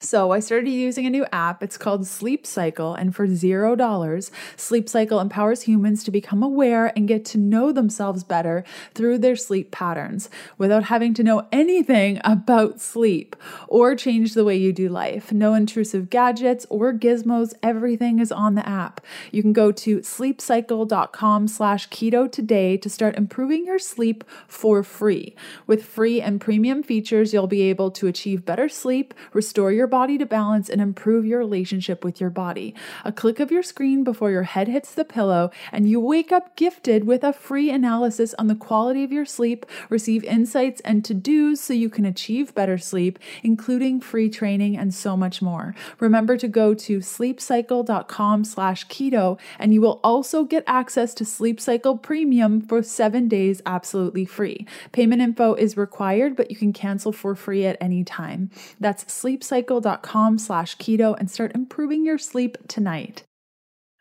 So 0.05 0.29
I 0.31 0.39
started 0.39 0.69
using 0.69 1.07
a 1.07 1.09
new 1.09 1.25
app. 1.31 1.63
It's 1.63 1.79
called 1.79 2.05
Sleep 2.05 2.45
Cycle. 2.45 2.93
And 2.93 3.15
for 3.15 3.27
$0, 3.27 4.31
Sleep 4.55 4.87
Cycle 4.87 5.19
empowers 5.19 5.63
humans 5.63 6.03
to 6.03 6.11
become 6.11 6.43
aware 6.43 6.93
and 6.95 7.07
get 7.07 7.25
to 7.25 7.39
know 7.39 7.71
themselves 7.71 8.23
better 8.23 8.63
through 8.93 9.17
their 9.17 9.35
sleep 9.35 9.71
patterns 9.71 10.29
without 10.59 10.85
having 10.85 11.15
to 11.15 11.23
know 11.23 11.47
anything 11.51 12.21
about 12.23 12.79
sleep 12.79 13.35
or 13.67 13.95
change 13.95 14.35
the 14.35 14.43
way 14.43 14.55
you 14.55 14.71
do 14.71 14.89
life. 14.89 15.31
No 15.31 15.55
intrusive 15.55 16.11
gadgets 16.11 16.67
or 16.69 16.93
gizmos. 16.93 17.55
Everything 17.63 18.19
is 18.19 18.31
on 18.31 18.53
the 18.53 18.67
app. 18.69 19.01
You 19.31 19.41
can 19.41 19.53
go 19.53 19.71
to 19.71 19.99
sleepcycle.com 20.01 21.47
slash 21.47 21.89
keto 21.89 22.31
today 22.31 22.77
to 22.77 22.89
start 22.91 23.17
improving 23.17 23.65
your 23.65 23.79
sleep 23.79 24.23
for 24.47 24.83
free. 24.83 25.35
With 25.65 25.83
free 25.83 26.21
and 26.21 26.39
premium 26.39 26.83
features, 26.83 27.33
you'll 27.33 27.47
be 27.47 27.63
able 27.63 27.89
to 27.89 28.05
achieve 28.05 28.45
better 28.45 28.69
sleep, 28.69 29.11
restore 29.33 29.71
your 29.71 29.87
body 29.87 29.94
to 29.95 30.25
balance, 30.25 30.69
and 30.69 30.81
improve 30.81 31.25
your 31.25 31.39
relationship 31.39 32.03
with 32.03 32.19
your 32.19 32.29
body. 32.29 32.75
A 33.05 33.11
click 33.11 33.39
of 33.39 33.49
your 33.49 33.63
screen 33.63 34.03
before 34.03 34.29
your 34.29 34.43
head 34.43 34.67
hits 34.67 34.93
the 34.93 35.05
pillow, 35.05 35.51
and 35.71 35.89
you 35.89 35.99
wake 36.01 36.31
up 36.33 36.55
gifted 36.57 37.05
with 37.05 37.23
a 37.23 37.31
free 37.31 37.69
analysis 37.69 38.33
on 38.33 38.47
the 38.47 38.55
quality 38.55 39.03
of 39.05 39.11
your 39.13 39.25
sleep, 39.25 39.65
receive 39.89 40.23
insights 40.25 40.81
and 40.81 41.05
to 41.05 41.13
dos 41.13 41.61
so 41.61 41.73
you 41.73 41.89
can 41.89 42.03
achieve 42.03 42.53
better 42.53 42.77
sleep, 42.77 43.17
including 43.41 44.01
free 44.01 44.29
training 44.29 44.77
and 44.77 44.93
so 44.93 45.15
much 45.15 45.41
more. 45.41 45.73
Remember 45.99 46.35
to 46.35 46.47
go 46.49 46.73
to 46.73 46.99
sleepcycle.com 46.99 48.43
slash 48.43 48.87
keto, 48.87 49.39
and 49.57 49.73
you 49.73 49.79
will 49.79 50.01
also 50.03 50.43
get 50.43 50.63
access 50.67 51.13
to 51.13 51.23
Sleep 51.23 51.61
Cycle 51.61 51.97
Premium 51.97 52.59
for 52.59 52.83
seven 52.83 53.29
days 53.29 53.61
absolutely 53.65 54.25
free. 54.25 54.67
Payment 54.91 55.21
info 55.21 55.53
is 55.53 55.77
required, 55.77 56.35
but 56.35 56.51
you 56.51 56.57
can 56.57 56.73
cancel 56.73 57.13
for 57.13 57.35
free 57.35 57.65
at 57.65 57.77
any 57.79 58.03
time. 58.03 58.49
That's 58.79 59.05
sleepcycle.com 59.75 60.37
slash 60.37 60.77
keto 60.77 61.15
and 61.19 61.29
start 61.29 61.53
improving 61.55 62.05
your 62.05 62.17
sleep 62.17 62.57
tonight. 62.67 63.23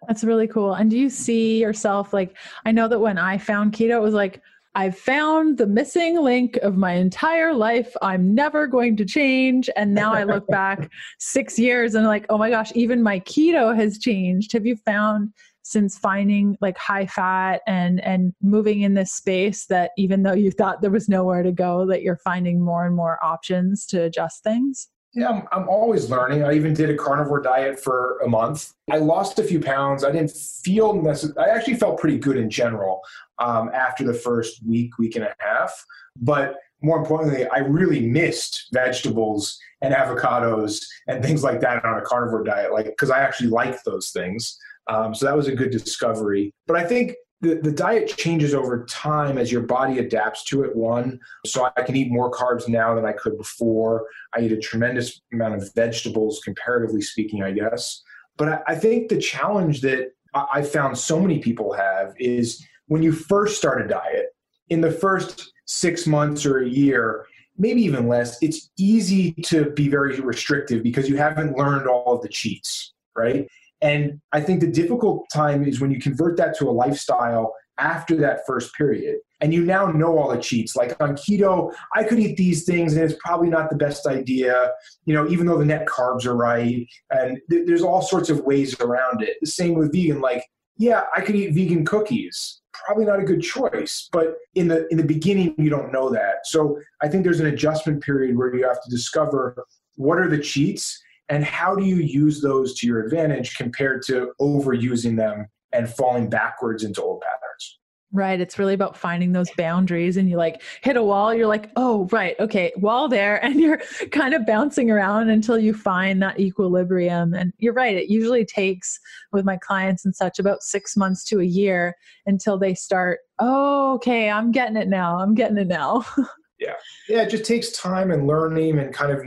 That's 0.06 0.24
really 0.24 0.46
cool. 0.46 0.74
And 0.74 0.90
do 0.90 0.98
you 0.98 1.08
see 1.08 1.60
yourself 1.60 2.12
like, 2.12 2.36
I 2.66 2.72
know 2.72 2.88
that 2.88 3.00
when 3.00 3.16
I 3.18 3.38
found 3.38 3.72
keto, 3.72 3.96
it 3.96 4.02
was 4.02 4.14
like, 4.14 4.42
I've 4.76 4.98
found 4.98 5.56
the 5.56 5.68
missing 5.68 6.20
link 6.20 6.56
of 6.56 6.76
my 6.76 6.94
entire 6.94 7.54
life. 7.54 7.94
I'm 8.02 8.34
never 8.34 8.66
going 8.66 8.96
to 8.96 9.04
change. 9.04 9.70
And 9.76 9.94
now 9.94 10.12
I 10.12 10.24
look 10.24 10.46
back 10.48 10.90
six 11.20 11.58
years 11.58 11.94
and 11.94 12.06
like, 12.06 12.26
oh 12.28 12.38
my 12.38 12.50
gosh, 12.50 12.72
even 12.74 13.02
my 13.02 13.20
keto 13.20 13.74
has 13.74 13.98
changed. 13.98 14.52
Have 14.52 14.66
you 14.66 14.76
found 14.76 15.32
since 15.62 15.96
finding 15.96 16.58
like 16.60 16.76
high 16.76 17.06
fat 17.06 17.62
and 17.66 18.04
and 18.04 18.34
moving 18.42 18.82
in 18.82 18.92
this 18.92 19.12
space 19.12 19.64
that 19.66 19.92
even 19.96 20.22
though 20.22 20.34
you 20.34 20.50
thought 20.50 20.82
there 20.82 20.90
was 20.90 21.08
nowhere 21.08 21.42
to 21.42 21.52
go, 21.52 21.86
that 21.86 22.02
you're 22.02 22.18
finding 22.18 22.60
more 22.60 22.84
and 22.84 22.96
more 22.96 23.24
options 23.24 23.86
to 23.86 24.02
adjust 24.02 24.42
things? 24.42 24.88
Yeah, 25.14 25.28
I'm, 25.28 25.42
I'm 25.52 25.68
always 25.68 26.10
learning. 26.10 26.42
I 26.42 26.54
even 26.54 26.74
did 26.74 26.90
a 26.90 26.96
carnivore 26.96 27.40
diet 27.40 27.78
for 27.78 28.18
a 28.24 28.28
month. 28.28 28.72
I 28.90 28.98
lost 28.98 29.38
a 29.38 29.44
few 29.44 29.60
pounds. 29.60 30.02
I 30.02 30.10
didn't 30.10 30.32
feel 30.32 31.00
necessary. 31.00 31.36
I 31.38 31.54
actually 31.54 31.76
felt 31.76 32.00
pretty 32.00 32.18
good 32.18 32.36
in 32.36 32.50
general 32.50 33.00
um, 33.38 33.70
after 33.72 34.04
the 34.04 34.14
first 34.14 34.64
week, 34.66 34.98
week 34.98 35.14
and 35.14 35.24
a 35.24 35.34
half. 35.38 35.72
But 36.16 36.56
more 36.82 36.98
importantly, 36.98 37.46
I 37.46 37.58
really 37.58 38.00
missed 38.00 38.68
vegetables 38.72 39.58
and 39.82 39.94
avocados 39.94 40.84
and 41.06 41.22
things 41.22 41.44
like 41.44 41.60
that 41.60 41.84
on 41.84 41.98
a 41.98 42.02
carnivore 42.02 42.42
diet, 42.42 42.72
like 42.72 42.86
because 42.86 43.10
I 43.10 43.20
actually 43.20 43.50
like 43.50 43.82
those 43.84 44.10
things. 44.10 44.58
Um, 44.88 45.14
so 45.14 45.26
that 45.26 45.36
was 45.36 45.46
a 45.46 45.54
good 45.54 45.70
discovery. 45.70 46.52
But 46.66 46.76
I 46.76 46.84
think 46.84 47.14
the, 47.40 47.56
the 47.56 47.72
diet 47.72 48.08
changes 48.16 48.54
over 48.54 48.84
time 48.86 49.38
as 49.38 49.52
your 49.52 49.62
body 49.62 49.98
adapts 49.98 50.44
to 50.44 50.62
it. 50.62 50.74
One, 50.74 51.20
so 51.44 51.68
I 51.76 51.82
can 51.82 51.96
eat 51.96 52.10
more 52.10 52.30
carbs 52.30 52.68
now 52.68 52.94
than 52.94 53.04
I 53.04 53.12
could 53.12 53.36
before. 53.36 54.06
I 54.34 54.40
eat 54.40 54.52
a 54.52 54.56
tremendous 54.56 55.20
amount 55.32 55.54
of 55.54 55.74
vegetables, 55.74 56.40
comparatively 56.44 57.02
speaking, 57.02 57.42
I 57.42 57.52
guess. 57.52 58.02
But 58.36 58.48
I, 58.48 58.58
I 58.68 58.74
think 58.74 59.08
the 59.08 59.18
challenge 59.18 59.82
that 59.82 60.12
I 60.34 60.62
found 60.62 60.98
so 60.98 61.20
many 61.20 61.38
people 61.38 61.72
have 61.74 62.14
is 62.18 62.66
when 62.86 63.02
you 63.02 63.12
first 63.12 63.56
start 63.56 63.84
a 63.84 63.88
diet, 63.88 64.26
in 64.70 64.80
the 64.80 64.90
first 64.90 65.52
six 65.66 66.06
months 66.06 66.46
or 66.46 66.60
a 66.60 66.68
year, 66.68 67.26
maybe 67.56 67.82
even 67.82 68.08
less, 68.08 68.42
it's 68.42 68.70
easy 68.78 69.32
to 69.32 69.70
be 69.70 69.88
very 69.88 70.18
restrictive 70.20 70.82
because 70.82 71.08
you 71.08 71.16
haven't 71.16 71.56
learned 71.56 71.86
all 71.86 72.16
of 72.16 72.22
the 72.22 72.28
cheats, 72.28 72.94
right? 73.16 73.46
And 73.82 74.20
I 74.32 74.40
think 74.40 74.60
the 74.60 74.70
difficult 74.70 75.26
time 75.32 75.64
is 75.64 75.80
when 75.80 75.90
you 75.90 76.00
convert 76.00 76.36
that 76.38 76.56
to 76.58 76.68
a 76.68 76.72
lifestyle 76.72 77.52
after 77.78 78.16
that 78.16 78.40
first 78.46 78.74
period. 78.74 79.16
And 79.40 79.52
you 79.52 79.64
now 79.64 79.86
know 79.86 80.16
all 80.16 80.30
the 80.30 80.40
cheats. 80.40 80.76
Like 80.76 81.00
on 81.02 81.16
keto, 81.16 81.72
I 81.94 82.04
could 82.04 82.18
eat 82.18 82.36
these 82.36 82.64
things 82.64 82.94
and 82.94 83.04
it's 83.04 83.18
probably 83.24 83.48
not 83.48 83.68
the 83.68 83.76
best 83.76 84.06
idea, 84.06 84.70
you 85.04 85.14
know, 85.14 85.28
even 85.28 85.46
though 85.46 85.58
the 85.58 85.64
net 85.64 85.86
carbs 85.86 86.24
are 86.24 86.36
right. 86.36 86.86
And 87.10 87.38
th- 87.50 87.66
there's 87.66 87.82
all 87.82 88.00
sorts 88.00 88.30
of 88.30 88.40
ways 88.40 88.78
around 88.80 89.22
it. 89.22 89.36
The 89.40 89.46
same 89.46 89.74
with 89.74 89.92
vegan. 89.92 90.20
Like, 90.20 90.44
yeah, 90.76 91.02
I 91.14 91.20
could 91.20 91.36
eat 91.36 91.52
vegan 91.52 91.84
cookies. 91.84 92.60
Probably 92.72 93.04
not 93.04 93.20
a 93.20 93.24
good 93.24 93.42
choice, 93.42 94.08
but 94.12 94.34
in 94.54 94.66
the 94.66 94.88
in 94.88 94.96
the 94.96 95.04
beginning 95.04 95.54
you 95.58 95.70
don't 95.70 95.92
know 95.92 96.10
that. 96.10 96.46
So 96.46 96.80
I 97.02 97.08
think 97.08 97.22
there's 97.22 97.40
an 97.40 97.46
adjustment 97.46 98.02
period 98.02 98.36
where 98.36 98.54
you 98.54 98.66
have 98.66 98.82
to 98.82 98.90
discover 98.90 99.64
what 99.96 100.18
are 100.18 100.28
the 100.28 100.38
cheats 100.38 101.00
and 101.28 101.44
how 101.44 101.74
do 101.74 101.84
you 101.84 101.96
use 101.96 102.40
those 102.40 102.74
to 102.78 102.86
your 102.86 103.02
advantage 103.02 103.56
compared 103.56 104.02
to 104.06 104.32
overusing 104.40 105.16
them 105.16 105.46
and 105.72 105.88
falling 105.88 106.28
backwards 106.28 106.84
into 106.84 107.02
old 107.02 107.20
patterns? 107.22 107.78
Right 108.12 108.40
it's 108.40 108.60
really 108.60 108.74
about 108.74 108.96
finding 108.96 109.32
those 109.32 109.50
boundaries 109.56 110.16
and 110.16 110.30
you 110.30 110.36
like 110.36 110.62
hit 110.82 110.96
a 110.96 111.02
wall 111.02 111.34
you're 111.34 111.48
like 111.48 111.70
oh 111.74 112.06
right 112.12 112.38
okay 112.38 112.72
wall 112.76 113.08
there 113.08 113.44
and 113.44 113.58
you're 113.58 113.80
kind 114.12 114.34
of 114.34 114.46
bouncing 114.46 114.88
around 114.88 115.30
until 115.30 115.58
you 115.58 115.74
find 115.74 116.22
that 116.22 116.38
equilibrium. 116.38 117.34
And 117.34 117.52
you're 117.58 117.72
right 117.72 117.96
it 117.96 118.08
usually 118.08 118.44
takes 118.44 119.00
with 119.32 119.44
my 119.44 119.56
clients 119.56 120.04
and 120.04 120.14
such 120.14 120.38
about 120.38 120.62
six 120.62 120.96
months 120.96 121.24
to 121.24 121.40
a 121.40 121.44
year 121.44 121.96
until 122.26 122.56
they 122.56 122.74
start 122.74 123.18
oh 123.40 123.94
okay 123.94 124.30
i'm 124.30 124.52
getting 124.52 124.76
it 124.76 124.88
now 124.88 125.18
i'm 125.18 125.34
getting 125.34 125.58
it 125.58 125.68
now. 125.68 126.04
Yeah. 126.60 126.74
Yeah 127.08 127.22
it 127.22 127.30
just 127.30 127.44
takes 127.44 127.72
time 127.72 128.12
and 128.12 128.28
learning 128.28 128.78
and 128.78 128.94
kind 128.94 129.10
of 129.10 129.24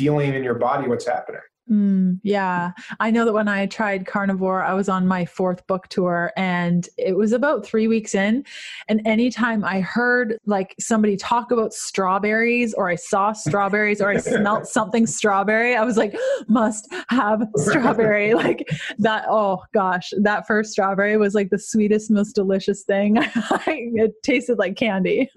feeling 0.00 0.34
in 0.34 0.42
your 0.42 0.54
body 0.54 0.88
what's 0.88 1.06
happening. 1.06 1.40
Mm, 1.70 2.18
yeah. 2.24 2.72
I 2.98 3.12
know 3.12 3.24
that 3.24 3.32
when 3.32 3.46
I 3.46 3.66
tried 3.66 4.06
carnivore, 4.06 4.62
I 4.62 4.74
was 4.74 4.88
on 4.88 5.06
my 5.06 5.24
fourth 5.24 5.64
book 5.68 5.86
tour 5.86 6.32
and 6.36 6.88
it 6.98 7.16
was 7.16 7.32
about 7.32 7.64
three 7.64 7.86
weeks 7.86 8.14
in. 8.14 8.44
And 8.88 9.00
anytime 9.06 9.64
I 9.64 9.80
heard 9.80 10.36
like 10.46 10.74
somebody 10.80 11.16
talk 11.16 11.52
about 11.52 11.72
strawberries 11.72 12.74
or 12.74 12.88
I 12.88 12.96
saw 12.96 13.32
strawberries 13.32 14.00
or 14.00 14.10
I 14.10 14.16
smelt 14.16 14.66
something 14.78 15.06
strawberry, 15.06 15.76
I 15.76 15.84
was 15.84 15.96
like, 15.96 16.16
must 16.48 16.92
have 17.08 17.46
strawberry. 17.54 18.34
like 18.40 18.68
that. 18.98 19.26
Oh 19.28 19.62
gosh, 19.72 20.10
that 20.22 20.48
first 20.48 20.72
strawberry 20.72 21.16
was 21.18 21.34
like 21.34 21.50
the 21.50 21.58
sweetest, 21.58 22.10
most 22.10 22.32
delicious 22.32 22.82
thing. 22.82 23.18
it 23.66 24.12
tasted 24.24 24.58
like 24.58 24.76
candy. 24.76 25.30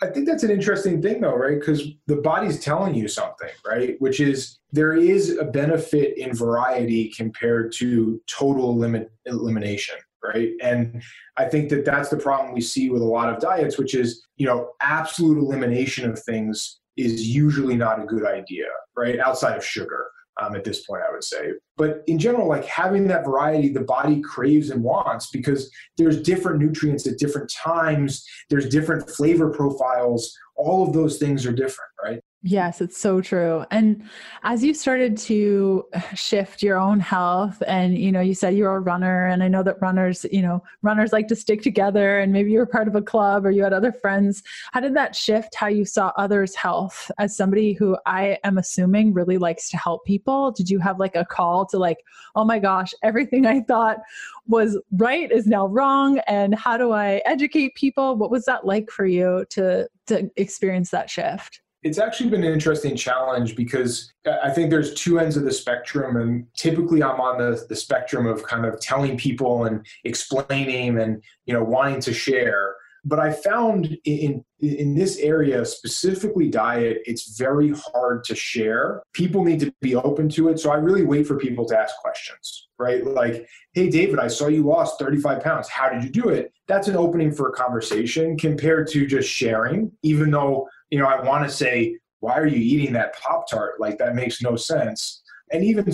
I 0.00 0.06
think 0.06 0.26
that's 0.26 0.44
an 0.44 0.50
interesting 0.50 1.02
thing, 1.02 1.20
though, 1.20 1.34
right? 1.34 1.58
Because 1.58 1.82
the 2.06 2.16
body's 2.16 2.60
telling 2.60 2.94
you 2.94 3.08
something, 3.08 3.50
right? 3.66 3.96
Which 4.00 4.20
is 4.20 4.58
there 4.70 4.94
is 4.94 5.36
a 5.36 5.44
benefit 5.44 6.16
in 6.16 6.34
variety 6.34 7.12
compared 7.16 7.72
to 7.78 8.20
total 8.28 8.76
limit 8.76 9.10
elimination, 9.26 9.96
right? 10.22 10.50
And 10.62 11.02
I 11.36 11.46
think 11.46 11.68
that 11.70 11.84
that's 11.84 12.10
the 12.10 12.16
problem 12.16 12.54
we 12.54 12.60
see 12.60 12.90
with 12.90 13.02
a 13.02 13.06
lot 13.06 13.32
of 13.32 13.40
diets, 13.40 13.76
which 13.76 13.94
is 13.94 14.24
you 14.36 14.46
know 14.46 14.70
absolute 14.80 15.38
elimination 15.38 16.08
of 16.08 16.18
things 16.22 16.78
is 16.96 17.28
usually 17.28 17.76
not 17.76 18.00
a 18.00 18.06
good 18.06 18.26
idea, 18.26 18.66
right? 18.96 19.18
Outside 19.18 19.56
of 19.56 19.64
sugar 19.64 20.06
um, 20.38 20.54
at 20.54 20.64
this 20.64 20.84
point, 20.84 21.02
I 21.08 21.12
would 21.12 21.24
say. 21.24 21.52
But 21.76 22.02
in 22.06 22.18
general, 22.18 22.48
like 22.48 22.64
having 22.64 23.06
that 23.08 23.24
variety, 23.24 23.68
the 23.68 23.80
body 23.80 24.20
craves 24.20 24.70
and 24.70 24.82
wants 24.82 25.30
because 25.30 25.70
there's 25.96 26.22
different 26.22 26.60
nutrients 26.60 27.06
at 27.06 27.18
different 27.18 27.52
times, 27.52 28.24
there's 28.50 28.68
different 28.68 29.10
flavor 29.10 29.50
profiles. 29.50 30.36
All 30.56 30.86
of 30.86 30.92
those 30.92 31.18
things 31.18 31.46
are 31.46 31.52
different, 31.52 31.90
right? 32.02 32.20
Yes, 32.44 32.80
it's 32.80 32.96
so 32.96 33.20
true. 33.20 33.64
And 33.72 34.04
as 34.44 34.62
you 34.62 34.72
started 34.72 35.16
to 35.18 35.84
shift 36.14 36.62
your 36.62 36.78
own 36.78 37.00
health 37.00 37.60
and 37.66 37.98
you 37.98 38.12
know, 38.12 38.20
you 38.20 38.32
said 38.32 38.54
you're 38.54 38.76
a 38.76 38.80
runner 38.80 39.26
and 39.26 39.42
I 39.42 39.48
know 39.48 39.64
that 39.64 39.80
runners, 39.80 40.24
you 40.30 40.42
know, 40.42 40.62
runners 40.82 41.12
like 41.12 41.26
to 41.28 41.36
stick 41.36 41.62
together 41.62 42.20
and 42.20 42.32
maybe 42.32 42.52
you 42.52 42.58
were 42.58 42.66
part 42.66 42.86
of 42.86 42.94
a 42.94 43.02
club 43.02 43.44
or 43.44 43.50
you 43.50 43.64
had 43.64 43.72
other 43.72 43.90
friends. 43.90 44.44
How 44.72 44.78
did 44.78 44.94
that 44.94 45.16
shift 45.16 45.56
how 45.56 45.66
you 45.66 45.84
saw 45.84 46.12
others' 46.16 46.54
health 46.54 47.10
as 47.18 47.36
somebody 47.36 47.72
who 47.72 47.96
I 48.06 48.38
am 48.44 48.56
assuming 48.56 49.12
really 49.14 49.36
likes 49.36 49.68
to 49.70 49.76
help 49.76 50.04
people? 50.04 50.52
Did 50.52 50.70
you 50.70 50.78
have 50.78 51.00
like 51.00 51.16
a 51.16 51.24
call 51.24 51.66
to 51.66 51.78
like, 51.78 51.98
"Oh 52.36 52.44
my 52.44 52.60
gosh, 52.60 52.94
everything 53.02 53.46
I 53.46 53.62
thought 53.62 53.98
was 54.46 54.78
right 54.92 55.30
is 55.32 55.48
now 55.48 55.66
wrong 55.66 56.20
and 56.28 56.54
how 56.54 56.76
do 56.76 56.92
I 56.92 57.20
educate 57.26 57.74
people?" 57.74 58.14
What 58.16 58.30
was 58.30 58.44
that 58.44 58.64
like 58.64 58.90
for 58.90 59.06
you 59.06 59.44
to 59.50 59.88
to 60.06 60.30
experience 60.36 60.90
that 60.90 61.10
shift? 61.10 61.62
It's 61.88 61.98
actually 61.98 62.28
been 62.28 62.44
an 62.44 62.52
interesting 62.52 62.94
challenge 62.94 63.56
because 63.56 64.12
I 64.44 64.50
think 64.50 64.68
there's 64.68 64.92
two 64.92 65.18
ends 65.18 65.38
of 65.38 65.44
the 65.44 65.52
spectrum, 65.52 66.16
and 66.16 66.46
typically 66.54 67.02
I'm 67.02 67.18
on 67.18 67.38
the, 67.38 67.64
the 67.66 67.76
spectrum 67.76 68.26
of 68.26 68.42
kind 68.42 68.66
of 68.66 68.78
telling 68.78 69.16
people 69.16 69.64
and 69.64 69.86
explaining 70.04 70.98
and 70.98 71.22
you 71.46 71.54
know 71.54 71.64
wanting 71.64 72.00
to 72.02 72.12
share. 72.12 72.74
But 73.04 73.20
I 73.20 73.32
found 73.32 73.96
in 74.04 74.44
in 74.60 74.94
this 74.94 75.16
area, 75.18 75.64
specifically 75.64 76.50
diet, 76.50 76.98
it's 77.06 77.38
very 77.38 77.72
hard 77.72 78.24
to 78.24 78.34
share. 78.34 79.02
People 79.14 79.44
need 79.44 79.60
to 79.60 79.72
be 79.80 79.94
open 79.94 80.28
to 80.30 80.48
it. 80.48 80.58
So 80.60 80.70
I 80.70 80.76
really 80.76 81.04
wait 81.04 81.26
for 81.26 81.36
people 81.36 81.64
to 81.66 81.78
ask 81.78 81.94
questions, 82.02 82.68
right? 82.78 83.06
Like, 83.06 83.46
hey, 83.72 83.88
David, 83.88 84.18
I 84.18 84.28
saw 84.28 84.48
you 84.48 84.64
lost 84.64 84.98
35 84.98 85.42
pounds. 85.42 85.68
How 85.68 85.88
did 85.88 86.02
you 86.02 86.10
do 86.10 86.28
it? 86.28 86.52
That's 86.66 86.88
an 86.88 86.96
opening 86.96 87.32
for 87.32 87.48
a 87.48 87.52
conversation 87.52 88.36
compared 88.36 88.88
to 88.88 89.06
just 89.06 89.28
sharing, 89.28 89.92
even 90.02 90.30
though, 90.30 90.68
you 90.90 90.98
know, 90.98 91.06
I 91.06 91.22
want 91.22 91.48
to 91.48 91.54
say, 91.54 91.98
why 92.20 92.38
are 92.38 92.46
you 92.46 92.58
eating 92.58 92.92
that 92.94 93.18
Pop 93.18 93.48
Tart? 93.48 93.80
Like, 93.80 93.98
that 93.98 94.14
makes 94.14 94.42
no 94.42 94.56
sense. 94.56 95.22
And 95.52 95.64
even 95.64 95.90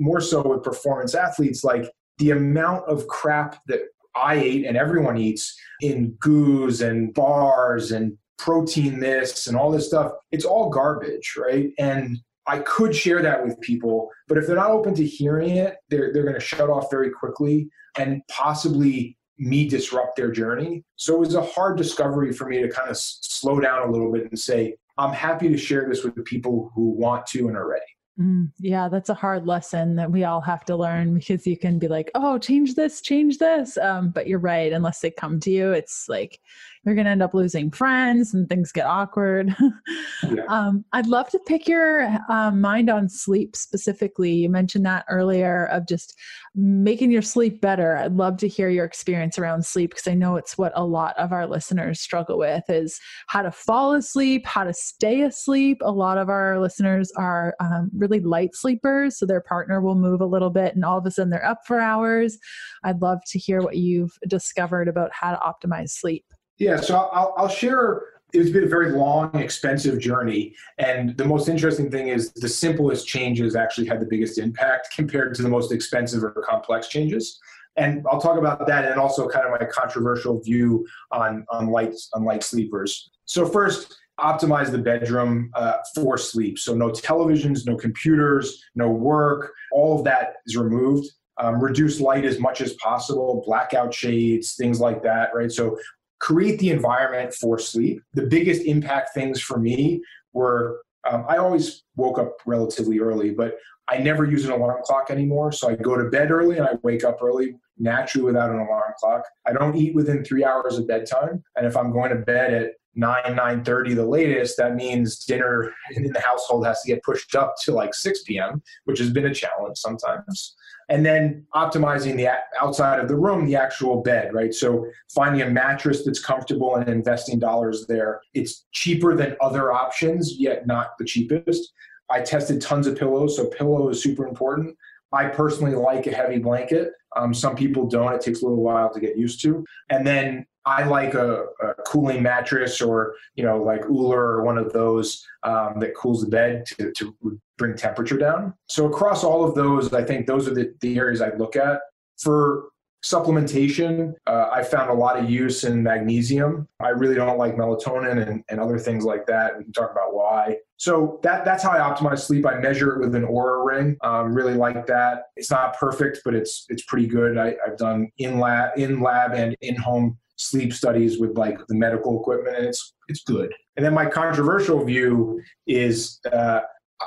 more 0.00 0.20
so 0.20 0.46
with 0.46 0.62
performance 0.62 1.14
athletes, 1.14 1.64
like 1.64 1.90
the 2.18 2.32
amount 2.32 2.86
of 2.88 3.06
crap 3.06 3.60
that 3.66 3.80
I 4.16 4.34
ate 4.34 4.66
and 4.66 4.76
everyone 4.76 5.16
eats 5.16 5.56
in 5.80 6.16
goos 6.20 6.82
and 6.82 7.14
bars 7.14 7.92
and 7.92 8.18
protein 8.38 9.00
this 9.00 9.46
and 9.46 9.56
all 9.56 9.70
this 9.70 9.86
stuff, 9.86 10.12
it's 10.32 10.44
all 10.44 10.70
garbage, 10.70 11.34
right? 11.38 11.70
And 11.78 12.18
I 12.46 12.60
could 12.60 12.94
share 12.94 13.22
that 13.22 13.44
with 13.44 13.60
people, 13.60 14.10
but 14.26 14.38
if 14.38 14.46
they're 14.46 14.56
not 14.56 14.70
open 14.70 14.94
to 14.94 15.04
hearing 15.04 15.56
it, 15.56 15.76
they're, 15.90 16.12
they're 16.12 16.22
going 16.22 16.34
to 16.34 16.40
shut 16.40 16.70
off 16.70 16.90
very 16.90 17.10
quickly 17.10 17.68
and 17.98 18.22
possibly 18.30 19.17
me 19.38 19.68
disrupt 19.68 20.16
their 20.16 20.30
journey. 20.30 20.84
So 20.96 21.14
it 21.14 21.20
was 21.20 21.34
a 21.34 21.42
hard 21.42 21.76
discovery 21.76 22.32
for 22.32 22.46
me 22.46 22.60
to 22.60 22.68
kind 22.68 22.90
of 22.90 22.96
slow 22.96 23.60
down 23.60 23.88
a 23.88 23.90
little 23.90 24.12
bit 24.12 24.28
and 24.28 24.38
say, 24.38 24.76
I'm 24.96 25.12
happy 25.12 25.48
to 25.48 25.56
share 25.56 25.88
this 25.88 26.02
with 26.02 26.22
people 26.24 26.72
who 26.74 26.90
want 26.90 27.26
to 27.26 27.48
and 27.48 27.56
are 27.56 27.68
ready. 27.68 27.84
Mm, 28.20 28.50
yeah, 28.58 28.88
that's 28.88 29.10
a 29.10 29.14
hard 29.14 29.46
lesson 29.46 29.94
that 29.94 30.10
we 30.10 30.24
all 30.24 30.40
have 30.40 30.64
to 30.64 30.74
learn 30.74 31.14
because 31.14 31.46
you 31.46 31.56
can 31.56 31.78
be 31.78 31.86
like, 31.86 32.10
oh, 32.16 32.36
change 32.36 32.74
this, 32.74 33.00
change 33.00 33.38
this. 33.38 33.78
Um, 33.78 34.10
but 34.10 34.26
you're 34.26 34.40
right. 34.40 34.72
Unless 34.72 35.00
they 35.00 35.10
come 35.12 35.38
to 35.40 35.52
you, 35.52 35.70
it's 35.70 36.08
like 36.08 36.40
you're 36.84 36.94
going 36.94 37.04
to 37.04 37.10
end 37.10 37.22
up 37.22 37.34
losing 37.34 37.70
friends 37.70 38.34
and 38.34 38.48
things 38.48 38.72
get 38.72 38.86
awkward. 38.86 39.54
yeah. 40.22 40.44
um, 40.48 40.84
I'd 40.92 41.06
love 41.06 41.28
to 41.30 41.40
pick 41.46 41.68
your 41.68 42.08
um, 42.28 42.60
mind 42.60 42.90
on 42.90 43.08
sleep 43.08 43.56
specifically. 43.56 44.32
You 44.32 44.48
mentioned 44.48 44.86
that 44.86 45.04
earlier 45.08 45.66
of 45.66 45.86
just 45.86 46.18
making 46.54 47.10
your 47.10 47.22
sleep 47.22 47.60
better. 47.60 47.96
I'd 47.96 48.16
love 48.16 48.36
to 48.38 48.48
hear 48.48 48.68
your 48.68 48.84
experience 48.84 49.38
around 49.38 49.64
sleep 49.64 49.90
because 49.90 50.08
I 50.08 50.14
know 50.14 50.36
it's 50.36 50.58
what 50.58 50.72
a 50.74 50.84
lot 50.84 51.16
of 51.18 51.32
our 51.32 51.46
listeners 51.46 52.00
struggle 52.00 52.38
with 52.38 52.64
is 52.68 52.98
how 53.26 53.42
to 53.42 53.50
fall 53.50 53.94
asleep, 53.94 54.46
how 54.46 54.64
to 54.64 54.72
stay 54.72 55.22
asleep. 55.22 55.78
A 55.82 55.92
lot 55.92 56.18
of 56.18 56.28
our 56.28 56.60
listeners 56.60 57.12
are 57.16 57.54
um, 57.60 57.90
really 57.96 58.20
light 58.20 58.54
sleepers, 58.54 59.18
so 59.18 59.26
their 59.26 59.40
partner 59.40 59.80
will 59.80 59.94
move 59.94 60.20
a 60.20 60.26
little 60.26 60.50
bit 60.50 60.74
and 60.74 60.84
all 60.84 60.98
of 60.98 61.06
a 61.06 61.10
sudden 61.10 61.30
they're 61.30 61.44
up 61.44 61.60
for 61.66 61.80
hours. 61.80 62.38
I'd 62.84 63.02
love 63.02 63.18
to 63.28 63.38
hear 63.38 63.60
what 63.60 63.76
you've 63.76 64.16
discovered 64.26 64.88
about 64.88 65.10
how 65.12 65.32
to 65.32 65.38
optimize 65.38 65.90
sleep. 65.90 66.24
Yeah, 66.58 66.80
so 66.80 66.96
I'll, 67.12 67.34
I'll 67.36 67.48
share. 67.48 68.02
It's 68.32 68.50
been 68.50 68.64
a 68.64 68.68
very 68.68 68.92
long, 68.92 69.34
expensive 69.36 69.98
journey. 69.98 70.54
And 70.78 71.16
the 71.16 71.24
most 71.24 71.48
interesting 71.48 71.90
thing 71.90 72.08
is 72.08 72.32
the 72.32 72.48
simplest 72.48 73.06
changes 73.06 73.56
actually 73.56 73.86
had 73.86 74.00
the 74.00 74.06
biggest 74.06 74.38
impact 74.38 74.88
compared 74.94 75.34
to 75.36 75.42
the 75.42 75.48
most 75.48 75.72
expensive 75.72 76.22
or 76.22 76.32
complex 76.46 76.88
changes. 76.88 77.40
And 77.76 78.04
I'll 78.10 78.20
talk 78.20 78.36
about 78.36 78.66
that 78.66 78.84
and 78.84 79.00
also 79.00 79.28
kind 79.28 79.46
of 79.46 79.52
my 79.58 79.64
controversial 79.66 80.40
view 80.40 80.86
on, 81.12 81.46
on, 81.48 81.68
light, 81.68 81.94
on 82.12 82.24
light 82.24 82.42
sleepers. 82.42 83.10
So, 83.24 83.46
first, 83.46 83.96
optimize 84.18 84.72
the 84.72 84.78
bedroom 84.78 85.50
uh, 85.54 85.74
for 85.94 86.18
sleep. 86.18 86.58
So, 86.58 86.74
no 86.74 86.90
televisions, 86.90 87.66
no 87.66 87.76
computers, 87.76 88.62
no 88.74 88.90
work, 88.90 89.52
all 89.72 89.96
of 89.98 90.04
that 90.04 90.34
is 90.46 90.56
removed. 90.56 91.08
Um, 91.40 91.60
reduce 91.62 92.00
light 92.00 92.24
as 92.24 92.40
much 92.40 92.60
as 92.60 92.72
possible, 92.74 93.44
blackout 93.46 93.94
shades, 93.94 94.56
things 94.56 94.80
like 94.80 95.04
that, 95.04 95.30
right? 95.32 95.52
So 95.52 95.78
create 96.20 96.58
the 96.58 96.70
environment 96.70 97.34
for 97.34 97.58
sleep. 97.58 98.02
The 98.14 98.26
biggest 98.26 98.62
impact 98.62 99.14
things 99.14 99.40
for 99.40 99.58
me 99.58 100.02
were 100.32 100.82
um, 101.08 101.24
I 101.28 101.36
always 101.36 101.84
woke 101.96 102.18
up 102.18 102.36
relatively 102.44 102.98
early, 102.98 103.30
but 103.30 103.56
I 103.88 103.98
never 103.98 104.24
use 104.24 104.44
an 104.44 104.50
alarm 104.50 104.82
clock 104.84 105.10
anymore. 105.10 105.52
So 105.52 105.70
I 105.70 105.76
go 105.76 105.96
to 105.96 106.10
bed 106.10 106.30
early 106.30 106.58
and 106.58 106.66
I 106.66 106.74
wake 106.82 107.04
up 107.04 107.22
early 107.22 107.56
naturally 107.78 108.24
without 108.24 108.50
an 108.50 108.58
alarm 108.58 108.92
clock. 108.98 109.22
I 109.46 109.52
don't 109.52 109.76
eat 109.76 109.94
within 109.94 110.24
three 110.24 110.44
hours 110.44 110.76
of 110.76 110.86
bedtime. 110.86 111.42
And 111.56 111.66
if 111.66 111.76
I'm 111.76 111.92
going 111.92 112.10
to 112.10 112.16
bed 112.16 112.52
at 112.52 112.72
9 112.98 113.22
9.30 113.24 113.94
the 113.94 114.04
latest 114.04 114.56
that 114.56 114.74
means 114.74 115.24
dinner 115.24 115.72
in 115.92 116.12
the 116.12 116.20
household 116.20 116.66
has 116.66 116.82
to 116.82 116.88
get 116.88 117.02
pushed 117.02 117.34
up 117.36 117.54
to 117.62 117.72
like 117.72 117.94
6 117.94 118.22
p.m 118.24 118.60
which 118.84 118.98
has 118.98 119.10
been 119.10 119.26
a 119.26 119.34
challenge 119.34 119.78
sometimes. 119.78 120.56
And 120.90 121.04
then 121.04 121.46
optimizing 121.54 122.16
the 122.16 122.28
outside 122.60 122.98
of 122.98 123.08
the 123.08 123.16
room 123.16 123.46
the 123.46 123.56
actual 123.56 124.02
bed 124.02 124.34
right? 124.34 124.52
So 124.52 124.86
finding 125.14 125.42
a 125.42 125.50
mattress 125.50 126.04
that's 126.04 126.20
comfortable 126.20 126.76
and 126.76 126.88
investing 126.88 127.38
dollars 127.38 127.86
there. 127.86 128.20
It's 128.34 128.66
cheaper 128.72 129.16
than 129.16 129.36
other 129.40 129.72
options 129.72 130.34
yet 130.38 130.66
not 130.66 130.98
the 130.98 131.04
cheapest. 131.04 131.72
I 132.10 132.20
tested 132.20 132.60
tons 132.60 132.86
of 132.86 132.98
pillows 132.98 133.36
so 133.36 133.46
pillow 133.46 133.88
is 133.90 134.02
super 134.02 134.26
important. 134.26 134.76
I 135.12 135.26
personally 135.26 135.74
like 135.74 136.06
a 136.06 136.12
heavy 136.12 136.38
blanket. 136.38 136.90
Um, 137.16 137.32
some 137.32 137.56
people 137.56 137.86
don't. 137.86 138.12
It 138.12 138.20
takes 138.20 138.42
a 138.42 138.44
little 138.44 138.62
while 138.62 138.92
to 138.92 139.00
get 139.00 139.16
used 139.16 139.40
to. 139.42 139.64
And 139.88 140.06
then 140.06 140.46
I 140.68 140.84
like 140.84 141.14
a, 141.14 141.46
a, 141.62 141.74
cooling 141.86 142.22
mattress 142.22 142.82
or 142.82 143.14
you 143.36 143.44
know 143.44 143.56
like 143.62 143.84
Ooler 143.86 144.20
or 144.20 144.42
one 144.44 144.58
of 144.58 144.72
those 144.72 145.26
um, 145.42 145.80
that 145.80 145.94
cools 145.94 146.22
the 146.22 146.28
bed 146.28 146.66
to, 146.66 146.92
to 146.92 147.40
bring 147.56 147.74
temperature 147.74 148.18
down. 148.18 148.52
So 148.66 148.86
across 148.86 149.24
all 149.24 149.44
of 149.44 149.54
those, 149.54 149.92
I 149.94 150.04
think 150.04 150.26
those 150.26 150.46
are 150.46 150.54
the, 150.54 150.74
the 150.80 150.98
areas 150.98 151.22
I 151.22 151.34
look 151.34 151.56
at. 151.56 151.80
For 152.18 152.68
supplementation, 153.04 154.12
uh, 154.26 154.48
I 154.52 154.62
found 154.62 154.90
a 154.90 154.94
lot 154.94 155.18
of 155.18 155.30
use 155.30 155.64
in 155.64 155.82
magnesium. 155.82 156.68
I 156.80 156.88
really 156.88 157.14
don't 157.14 157.38
like 157.38 157.54
melatonin 157.54 158.28
and, 158.28 158.44
and 158.50 158.60
other 158.60 158.78
things 158.78 159.04
like 159.04 159.26
that. 159.26 159.56
We 159.56 159.64
can 159.64 159.72
talk 159.72 159.92
about 159.92 160.14
why. 160.14 160.56
So 160.76 161.18
that 161.22 161.44
that's 161.44 161.62
how 161.62 161.70
I 161.70 161.78
optimize 161.78 162.20
sleep. 162.20 162.46
I 162.46 162.58
measure 162.58 162.94
it 162.94 163.00
with 163.00 163.14
an 163.14 163.24
Oura 163.24 163.64
ring. 163.64 163.96
Um, 164.02 164.34
really 164.34 164.54
like 164.54 164.86
that. 164.86 165.24
It's 165.36 165.50
not 165.50 165.78
perfect, 165.78 166.20
but 166.24 166.34
it's 166.34 166.66
it's 166.68 166.82
pretty 166.82 167.06
good. 167.06 167.38
I, 167.38 167.54
I've 167.66 167.78
done 167.78 168.10
in 168.18 168.38
lab 168.38 168.78
in 168.78 169.00
lab 169.00 169.32
and 169.32 169.56
in 169.60 169.76
home 169.76 170.18
sleep 170.38 170.72
studies 170.72 171.18
with 171.18 171.36
like 171.36 171.58
the 171.68 171.74
medical 171.74 172.18
equipment, 172.20 172.56
and 172.56 172.66
it's 172.66 172.94
it's 173.08 173.22
good. 173.22 173.52
And 173.76 173.84
then 173.84 173.94
my 173.94 174.06
controversial 174.06 174.84
view 174.84 175.40
is 175.66 176.20
uh, 176.32 176.60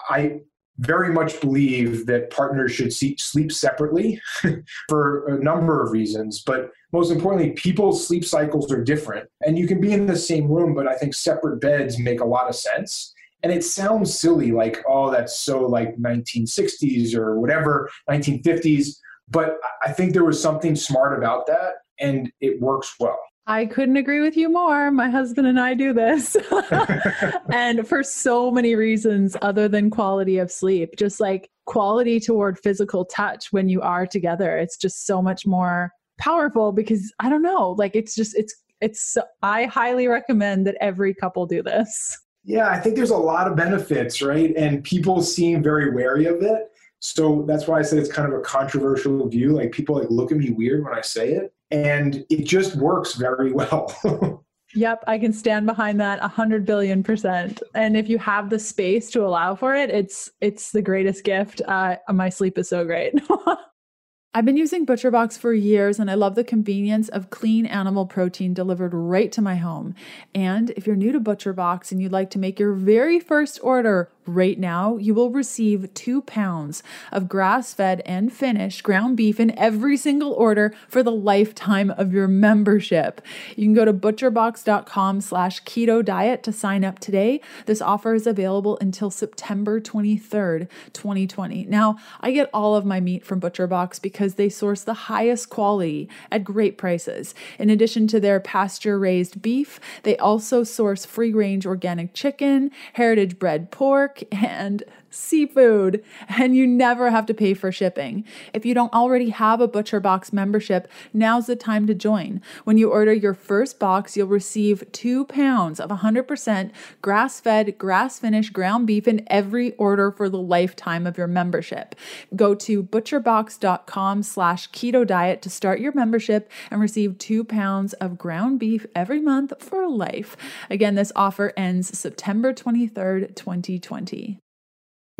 I 0.10 0.42
very 0.80 1.14
much 1.14 1.40
believe 1.42 2.08
that 2.08 2.32
partners 2.32 2.72
should 2.72 2.92
sleep 2.94 3.52
separately 3.52 4.20
for 4.90 5.28
a 5.28 5.44
number 5.44 5.84
of 5.84 5.92
reasons. 5.92 6.42
But 6.44 6.72
most 6.92 7.12
importantly, 7.12 7.52
people's 7.52 8.06
sleep 8.06 8.26
cycles 8.26 8.72
are 8.72 8.84
different. 8.84 9.30
And 9.46 9.60
you 9.60 9.68
can 9.68 9.80
be 9.80 9.94
in 9.94 10.08
the 10.08 10.16
same 10.16 10.48
room, 10.48 10.74
but 10.74 10.88
I 10.88 10.96
think 10.96 11.14
separate 11.14 11.62
beds 11.62 12.00
make 12.00 12.20
a 12.20 12.26
lot 12.26 12.50
of 12.50 12.56
sense. 12.56 13.14
And 13.44 13.52
it 13.52 13.64
sounds 13.64 14.18
silly, 14.18 14.52
like, 14.52 14.84
oh, 14.88 15.12
that's 15.12 15.38
so 15.38 15.66
like 15.66 15.98
1960s 15.98 17.16
or 17.16 17.40
whatever, 17.40 17.90
1950s. 18.10 18.98
But 19.30 19.58
I 19.84 19.92
think 19.92 20.14
there 20.14 20.26
was 20.26 20.42
something 20.42 20.76
smart 20.76 21.18
about 21.18 21.48
that 21.48 21.74
and 22.02 22.32
it 22.42 22.60
works 22.62 22.96
well. 23.00 23.20
I 23.48 23.66
couldn't 23.66 23.98
agree 23.98 24.22
with 24.22 24.38
you 24.38 24.50
more. 24.50 24.92
My 24.92 25.10
husband 25.10 25.48
and 25.48 25.60
I 25.60 25.74
do 25.74 25.94
this. 25.94 26.38
and 27.52 27.88
for 27.88 28.04
so 28.04 28.52
many 28.52 28.76
reasons 28.76 29.36
other 29.42 29.68
than 29.68 29.90
quality 29.90 30.38
of 30.38 30.52
sleep, 30.52 30.96
just 30.98 31.20
like 31.20 31.50
quality 31.66 32.20
toward 32.20 32.60
physical 32.60 33.06
touch 33.06 33.52
when 33.52 33.68
you 33.68 33.82
are 33.82 34.06
together. 34.06 34.58
It's 34.58 34.78
just 34.78 35.06
so 35.06 35.22
much 35.22 35.46
more 35.46 35.92
powerful 36.18 36.72
because 36.72 37.12
I 37.20 37.30
don't 37.30 37.42
know, 37.42 37.72
like 37.78 37.96
it's 37.96 38.16
just 38.16 38.36
it's 38.38 38.56
it's 38.80 39.18
I 39.42 39.66
highly 39.66 40.08
recommend 40.08 40.68
that 40.68 40.78
every 40.80 41.14
couple 41.14 41.46
do 41.46 41.64
this. 41.64 42.18
Yeah, 42.44 42.70
I 42.70 42.80
think 42.80 42.96
there's 42.96 43.12
a 43.12 43.18
lot 43.18 43.48
of 43.48 43.56
benefits, 43.56 44.22
right? 44.22 44.56
And 44.56 44.84
people 44.84 45.22
seem 45.22 45.62
very 45.62 45.92
wary 45.92 46.26
of 46.26 46.42
it. 46.42 46.72
So 47.00 47.44
that's 47.48 47.68
why 47.68 47.80
I 47.80 47.82
said 47.82 48.00
it's 48.00 48.12
kind 48.12 48.32
of 48.32 48.40
a 48.40 48.44
controversial 48.44 49.28
view. 49.28 49.52
Like 49.52 49.72
people 49.72 49.98
like 49.98 50.10
look 50.10 50.32
at 50.32 50.38
me 50.38 50.52
weird 50.52 50.84
when 50.84 50.94
I 50.94 51.02
say 51.02 51.34
it, 51.34 51.54
and 51.72 52.26
it 52.30 52.46
just 52.46 52.76
works 52.76 53.16
very 53.16 53.52
well. 53.52 54.44
Yep, 54.74 55.04
I 55.08 55.18
can 55.20 55.34
stand 55.34 55.66
behind 55.66 56.00
that 56.00 56.24
a 56.24 56.28
hundred 56.28 56.66
billion 56.66 57.04
percent. 57.04 57.62
And 57.76 57.98
if 57.98 58.08
you 58.08 58.18
have 58.20 58.50
the 58.50 58.60
space 58.60 59.10
to 59.12 59.26
allow 59.26 59.56
for 59.56 59.76
it, 59.76 59.90
it's 59.90 60.30
it's 60.40 60.72
the 60.72 60.82
greatest 60.82 61.24
gift. 61.24 61.62
Uh, 61.68 61.98
my 62.10 62.30
sleep 62.30 62.58
is 62.58 62.70
so 62.70 62.86
great. 62.86 63.14
I've 64.34 64.46
been 64.46 64.56
using 64.56 64.86
ButcherBox 64.86 65.38
for 65.38 65.54
years 65.54 66.00
and 66.00 66.10
I 66.10 66.14
love 66.14 66.36
the 66.36 66.46
convenience 66.46 67.10
of 67.10 67.32
clean 67.32 67.66
animal 67.66 68.06
protein 68.06 68.54
delivered 68.54 68.94
right 68.94 69.30
to 69.34 69.42
my 69.42 69.58
home. 69.58 69.94
And 70.34 70.70
if 70.72 70.88
you're 70.88 70.96
new 70.96 71.12
to 71.12 71.20
ButcherBox 71.20 71.92
and 71.92 72.02
you'd 72.02 72.14
like 72.14 72.30
to 72.30 72.40
make 72.40 72.58
your 72.58 72.72
very 72.72 73.20
first 73.20 73.60
order 73.62 74.10
Right 74.28 74.60
now, 74.60 74.98
you 74.98 75.16
will 75.16 75.32
receive 75.32 75.92
two 75.96 76.22
pounds 76.22 76.84
of 77.12 77.28
grass 77.28 77.74
fed 77.74 78.04
and 78.06 78.32
finished 78.32 78.84
ground 78.84 79.18
beef 79.18 79.40
in 79.40 79.58
every 79.58 79.98
single 79.98 80.32
order 80.34 80.76
for 80.88 81.02
the 81.02 81.12
lifetime 81.12 81.90
of 81.90 82.14
your 82.14 82.28
membership. 82.28 83.22
You 83.56 83.66
can 83.66 83.74
go 83.74 83.84
to 83.84 83.94
butcherbox.com 83.94 85.22
slash 85.22 85.64
keto 85.64 86.06
diet 86.06 86.44
to 86.44 86.52
sign 86.52 86.84
up 86.84 87.00
today. 87.00 87.42
This 87.66 87.82
offer 87.82 88.14
is 88.14 88.28
available 88.28 88.78
until 88.80 89.10
September 89.10 89.82
23rd, 89.82 90.70
2020. 90.94 91.66
Now, 91.66 91.98
I 92.20 92.32
get 92.32 92.52
all 92.54 92.76
of 92.76 92.86
my 92.86 93.00
meat 93.00 93.26
from 93.26 93.42
ButcherBox 93.42 94.00
because 94.00 94.36
they 94.36 94.50
source 94.50 94.84
the 94.84 94.94
highest 94.94 95.50
quality 95.50 96.08
at 96.32 96.44
great 96.44 96.78
prices. 96.78 97.34
In 97.58 97.72
addition 97.72 98.06
to 98.08 98.20
their 98.20 98.40
pasture 98.40 99.00
raised 99.00 99.42
beef, 99.42 99.80
they 100.04 100.16
also 100.18 100.64
source 100.64 101.06
free 101.06 101.34
range 101.34 101.66
organic 101.66 102.14
chicken, 102.14 102.70
heritage 102.94 103.40
bred 103.40 103.72
pork, 103.72 104.11
and 104.32 104.84
seafood, 105.12 106.04
and 106.30 106.56
you 106.56 106.66
never 106.66 107.12
have 107.12 107.26
to 107.28 107.34
pay 107.34 107.54
for 107.54 107.72
shipping. 107.72 108.26
If 108.54 108.66
you 108.66 108.74
don't 108.74 108.94
already 108.94 109.30
have 109.30 109.62
a 109.62 109.68
Butcher 109.68 110.00
Box 110.00 110.34
membership, 110.34 110.88
now's 111.14 111.46
the 111.46 111.56
time 111.56 111.86
to 111.88 111.94
join. 111.94 112.42
When 112.64 112.78
you 112.78 112.90
order 112.90 113.14
your 113.14 113.34
first 113.34 113.80
box, 113.80 114.18
you'll 114.18 114.28
receive 114.28 114.92
two 114.92 115.26
pounds 115.26 115.80
of 115.80 115.90
100% 115.90 116.72
grass 117.02 117.40
fed, 117.40 117.78
grass 117.78 118.20
finished 118.20 118.54
ground 118.54 118.88
beef 118.88 119.08
in 119.08 119.24
every 119.28 119.76
order 119.76 120.12
for 120.12 120.30
the 120.30 120.40
lifetime 120.40 121.06
of 121.06 121.18
your 121.18 121.28
membership. 121.28 121.96
Go 122.36 122.56
to 122.56 122.84
butcherbox.com 122.84 124.24
slash 124.24 124.70
keto 124.72 125.06
diet 125.06 125.42
to 125.42 125.50
start 125.50 125.80
your 125.80 125.94
membership 125.94 126.50
and 126.70 126.82
receive 126.82 127.18
two 127.18 127.44
pounds 127.44 127.94
of 127.94 128.18
ground 128.18 128.60
beef 128.60 128.86
every 128.96 129.22
month 129.22 129.54
for 129.60 129.88
life. 129.88 130.38
Again, 130.70 130.96
this 130.96 131.12
offer 131.16 131.54
ends 131.58 131.98
September 131.98 132.54
23rd, 132.54 133.36
2020. 133.36 134.40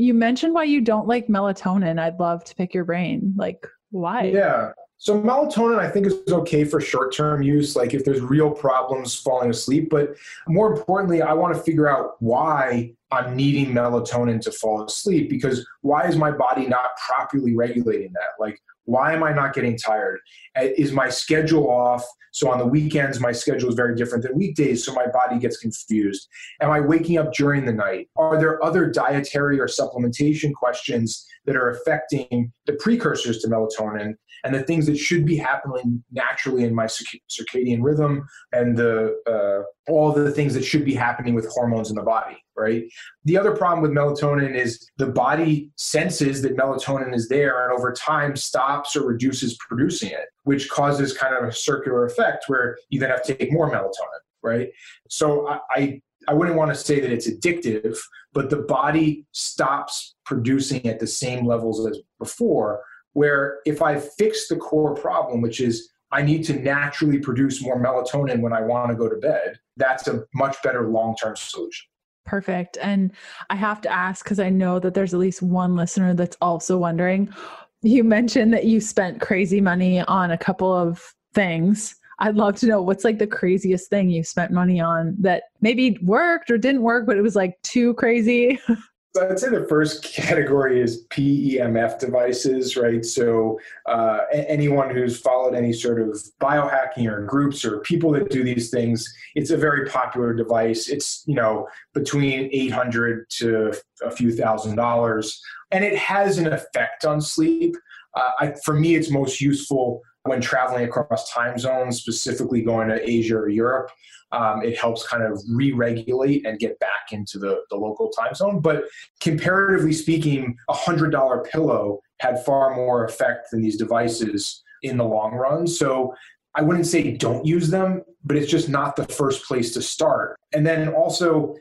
You 0.02 0.16
mentioned 0.16 0.56
why 0.56 0.64
you 0.64 0.82
don't 0.82 1.08
like 1.08 1.28
melatonin. 1.28 2.00
I'd 2.00 2.20
love 2.20 2.44
to 2.46 2.56
pick 2.56 2.74
your 2.74 2.86
brain. 2.86 3.34
Like, 3.38 3.68
why? 3.92 4.24
Yeah. 4.24 4.72
So 4.98 5.22
melatonin, 5.22 5.78
I 5.78 5.90
think, 5.90 6.08
is 6.08 6.16
okay 6.28 6.64
for 6.64 6.82
short-term 6.82 7.44
use, 7.44 7.76
like 7.76 7.94
if 7.94 8.04
there's 8.04 8.22
real 8.22 8.50
problems 8.50 9.16
falling 9.16 9.52
asleep. 9.52 9.90
But 9.92 10.16
more 10.48 10.74
importantly, 10.74 11.22
I 11.22 11.34
want 11.34 11.56
to 11.56 11.62
figure 11.62 11.88
out 11.88 12.16
why 12.20 12.94
I'm 13.12 13.36
needing 13.36 13.74
melatonin 13.74 14.42
to 14.42 14.52
fall 14.52 14.84
asleep. 14.84 15.30
Because 15.30 15.68
why 15.82 16.08
is 16.08 16.18
my 16.18 16.32
body 16.32 16.66
not 16.66 16.98
properly 17.08 17.56
regulating 17.56 18.12
that? 18.14 18.40
Like, 18.40 18.60
why 18.86 19.14
am 19.14 19.24
I 19.24 19.34
not 19.34 19.54
getting 19.54 19.78
tired? 19.78 20.20
Uh, 20.60 20.68
is 20.78 20.92
my 20.92 21.10
schedule 21.10 21.70
off? 21.70 22.06
So 22.34 22.50
on 22.50 22.60
the 22.60 22.66
weekends, 22.66 23.20
my 23.20 23.34
schedule 23.34 23.70
is 23.70 23.76
very 23.76 23.96
different 23.96 24.24
than 24.24 24.38
weekdays, 24.38 24.86
so 24.86 24.94
my 24.94 25.06
body 25.08 25.38
gets 25.38 25.58
confused. 25.58 26.28
Am 26.62 26.72
I 26.72 26.80
waking 26.80 27.18
up 27.18 27.34
during 27.34 27.66
the 27.66 27.74
night? 27.74 28.10
Are 28.16 28.40
there 28.40 28.64
other 28.64 28.90
dietary 28.90 29.60
or 29.60 29.68
supplementation 29.68 30.54
questions 30.54 31.26
that 31.46 31.56
are 31.56 31.70
affecting 31.70 32.52
the 32.66 32.74
precursors 32.74 33.40
to 33.40 33.48
melatonin 33.48 34.14
and 34.44 34.56
the 34.56 34.64
things 34.64 34.86
that 34.86 34.98
should 34.98 35.26
be 35.26 35.36
happening 35.36 36.04
naturally 36.12 36.64
in 36.64 36.74
my 36.74 36.86
circadian 36.86 37.80
rhythm 37.82 38.26
and 38.54 38.78
the 38.78 39.16
uh, 39.28 39.92
all 39.92 40.12
the 40.12 40.32
things 40.32 40.54
that 40.54 40.64
should 40.64 40.86
be 40.86 40.94
happening 40.94 41.34
with 41.34 41.48
hormones 41.50 41.90
in 41.90 41.96
the 41.96 42.02
body 42.02 42.38
right 42.62 42.84
the 43.26 43.38
other 43.38 43.56
problem 43.56 43.82
with 43.82 43.92
melatonin 43.92 44.56
is 44.56 44.90
the 44.98 45.08
body 45.08 45.72
senses 45.76 46.42
that 46.42 46.56
melatonin 46.56 47.14
is 47.14 47.28
there 47.28 47.64
and 47.64 47.78
over 47.78 47.92
time 47.92 48.36
stops 48.36 48.96
or 48.96 49.06
reduces 49.06 49.58
producing 49.58 50.10
it 50.10 50.26
which 50.44 50.70
causes 50.70 51.18
kind 51.18 51.36
of 51.36 51.44
a 51.44 51.52
circular 51.52 52.06
effect 52.06 52.46
where 52.48 52.78
you 52.90 53.00
then 53.00 53.10
have 53.10 53.24
to 53.24 53.36
take 53.36 53.52
more 53.52 53.72
melatonin 53.72 54.22
right 54.44 54.70
so 55.10 55.48
i, 55.48 55.60
I 55.72 56.02
I 56.28 56.34
wouldn't 56.34 56.58
want 56.58 56.70
to 56.70 56.76
say 56.76 57.00
that 57.00 57.12
it's 57.12 57.30
addictive, 57.30 57.98
but 58.34 58.50
the 58.50 58.58
body 58.58 59.26
stops 59.32 60.16
producing 60.26 60.86
at 60.86 61.00
the 61.00 61.08
same 61.08 61.46
levels 61.46 61.86
as 61.86 62.00
before. 62.20 62.82
Where 63.14 63.60
if 63.66 63.82
I 63.82 64.00
fix 64.00 64.48
the 64.48 64.56
core 64.56 64.96
problem, 64.96 65.42
which 65.42 65.60
is 65.60 65.90
I 66.12 66.22
need 66.22 66.44
to 66.46 66.60
naturally 66.60 67.20
produce 67.20 67.62
more 67.62 67.82
melatonin 67.82 68.42
when 68.42 68.54
I 68.54 68.62
want 68.62 68.90
to 68.90 68.96
go 68.96 69.10
to 69.10 69.16
bed, 69.16 69.60
that's 69.78 70.08
a 70.08 70.24
much 70.34 70.62
better 70.64 70.88
long 70.88 71.16
term 71.16 71.36
solution. 71.36 71.88
Perfect. 72.26 72.78
And 72.82 73.12
I 73.50 73.56
have 73.56 73.82
to 73.82 73.92
ask 73.92 74.24
because 74.24 74.40
I 74.40 74.50
know 74.50 74.80
that 74.80 74.94
there's 74.94 75.14
at 75.14 75.20
least 75.20 75.42
one 75.42 75.76
listener 75.76 76.14
that's 76.14 76.38
also 76.42 76.78
wondering. 76.78 77.34
You 77.82 78.04
mentioned 78.04 78.54
that 78.54 78.66
you 78.66 78.80
spent 78.80 79.22
crazy 79.22 79.60
money 79.60 80.02
on 80.02 80.32
a 80.32 80.38
couple 80.38 80.74
of 80.74 81.14
things. 81.34 81.96
I'd 82.20 82.36
love 82.36 82.56
to 82.58 82.68
know 82.68 82.82
what's 82.84 83.04
like 83.04 83.18
the 83.18 83.26
craziest 83.26 83.90
thing 83.90 84.10
you 84.12 84.24
spent 84.24 84.52
money 84.52 84.80
on 84.80 85.16
that 85.20 85.44
maybe 85.62 85.98
worked 86.04 86.52
or 86.52 86.58
didn't 86.60 86.84
work, 86.84 87.08
but 87.08 87.18
it 87.18 87.22
was 87.22 87.36
like 87.36 87.60
too 87.64 87.96
crazy. 87.96 88.60
So 89.14 89.30
I'd 89.30 89.40
say 89.40 89.50
the 89.50 89.68
first 89.68 90.04
category 90.04 90.80
is 90.80 91.06
PEMF 91.10 92.00
devices, 92.00 92.78
right? 92.78 93.04
So 93.04 93.60
uh, 93.86 94.20
anyone 94.32 94.90
who's 94.90 95.20
followed 95.20 95.54
any 95.54 95.74
sort 95.74 96.00
of 96.02 96.18
biohacking 96.40 97.12
or 97.12 97.26
groups 97.26 97.66
or 97.66 97.80
people 97.80 98.12
that 98.14 98.30
do 98.30 98.42
these 98.42 98.70
things, 98.70 99.14
it's 99.36 99.52
a 99.52 99.58
very 99.58 99.90
popular 99.90 100.34
device. 100.34 100.88
It's 100.88 101.26
you 101.28 101.36
know 101.36 101.68
between 101.94 102.50
800 102.54 103.30
to 103.32 103.74
a 104.02 104.12
few 104.12 104.32
thousand 104.32 104.78
dollars, 104.78 105.42
and 105.72 105.84
it 105.84 105.98
has 105.98 106.38
an 106.38 106.48
effect 106.48 107.04
on 107.04 107.20
sleep. 107.20 107.76
Uh, 108.16 108.32
I, 108.40 108.54
for 108.64 108.74
me, 108.74 108.96
it's 108.96 109.12
most 109.12 109.42
useful 109.42 110.02
when 110.24 110.40
traveling 110.40 110.86
across 110.86 111.30
time 111.32 111.58
zones, 111.58 112.00
specifically 112.00 112.62
going 112.62 112.88
to 112.88 113.10
Asia 113.10 113.36
or 113.36 113.50
Europe. 113.50 113.92
Um, 114.32 114.64
it 114.64 114.78
helps 114.78 115.08
kind 115.08 115.24
of 115.24 115.42
re-regulate 115.50 116.46
and 116.46 116.58
get 116.60 116.80
back 116.80 117.12
into 117.12 117.38
the, 117.38 117.62
the 117.70 117.76
local 117.76 118.10
time 118.10 118.34
zone. 118.34 118.62
But 118.62 118.86
comparatively 119.20 119.94
speaking, 119.94 120.56
a 120.70 120.74
hundred 120.74 121.12
dollar 121.12 121.44
pillow 121.44 122.00
had 122.20 122.44
far 122.46 122.76
more 122.76 123.04
effect 123.06 123.52
than 123.52 123.62
these 123.62 123.78
devices 123.78 124.64
in 124.84 124.98
the 124.98 125.06
long 125.06 125.34
run. 125.34 125.68
So 125.68 126.14
I 126.56 126.62
wouldn't 126.62 126.88
say 126.88 127.12
don't 127.12 127.46
use 127.46 127.70
them, 127.70 128.04
but 128.24 128.38
it's 128.38 128.52
just 128.52 128.70
not 128.70 128.96
the 128.96 129.06
first 129.06 129.46
place 129.46 129.74
to 129.74 129.82
start. 129.82 130.38
And 130.54 130.66
then 130.66 130.90
also, 130.90 131.56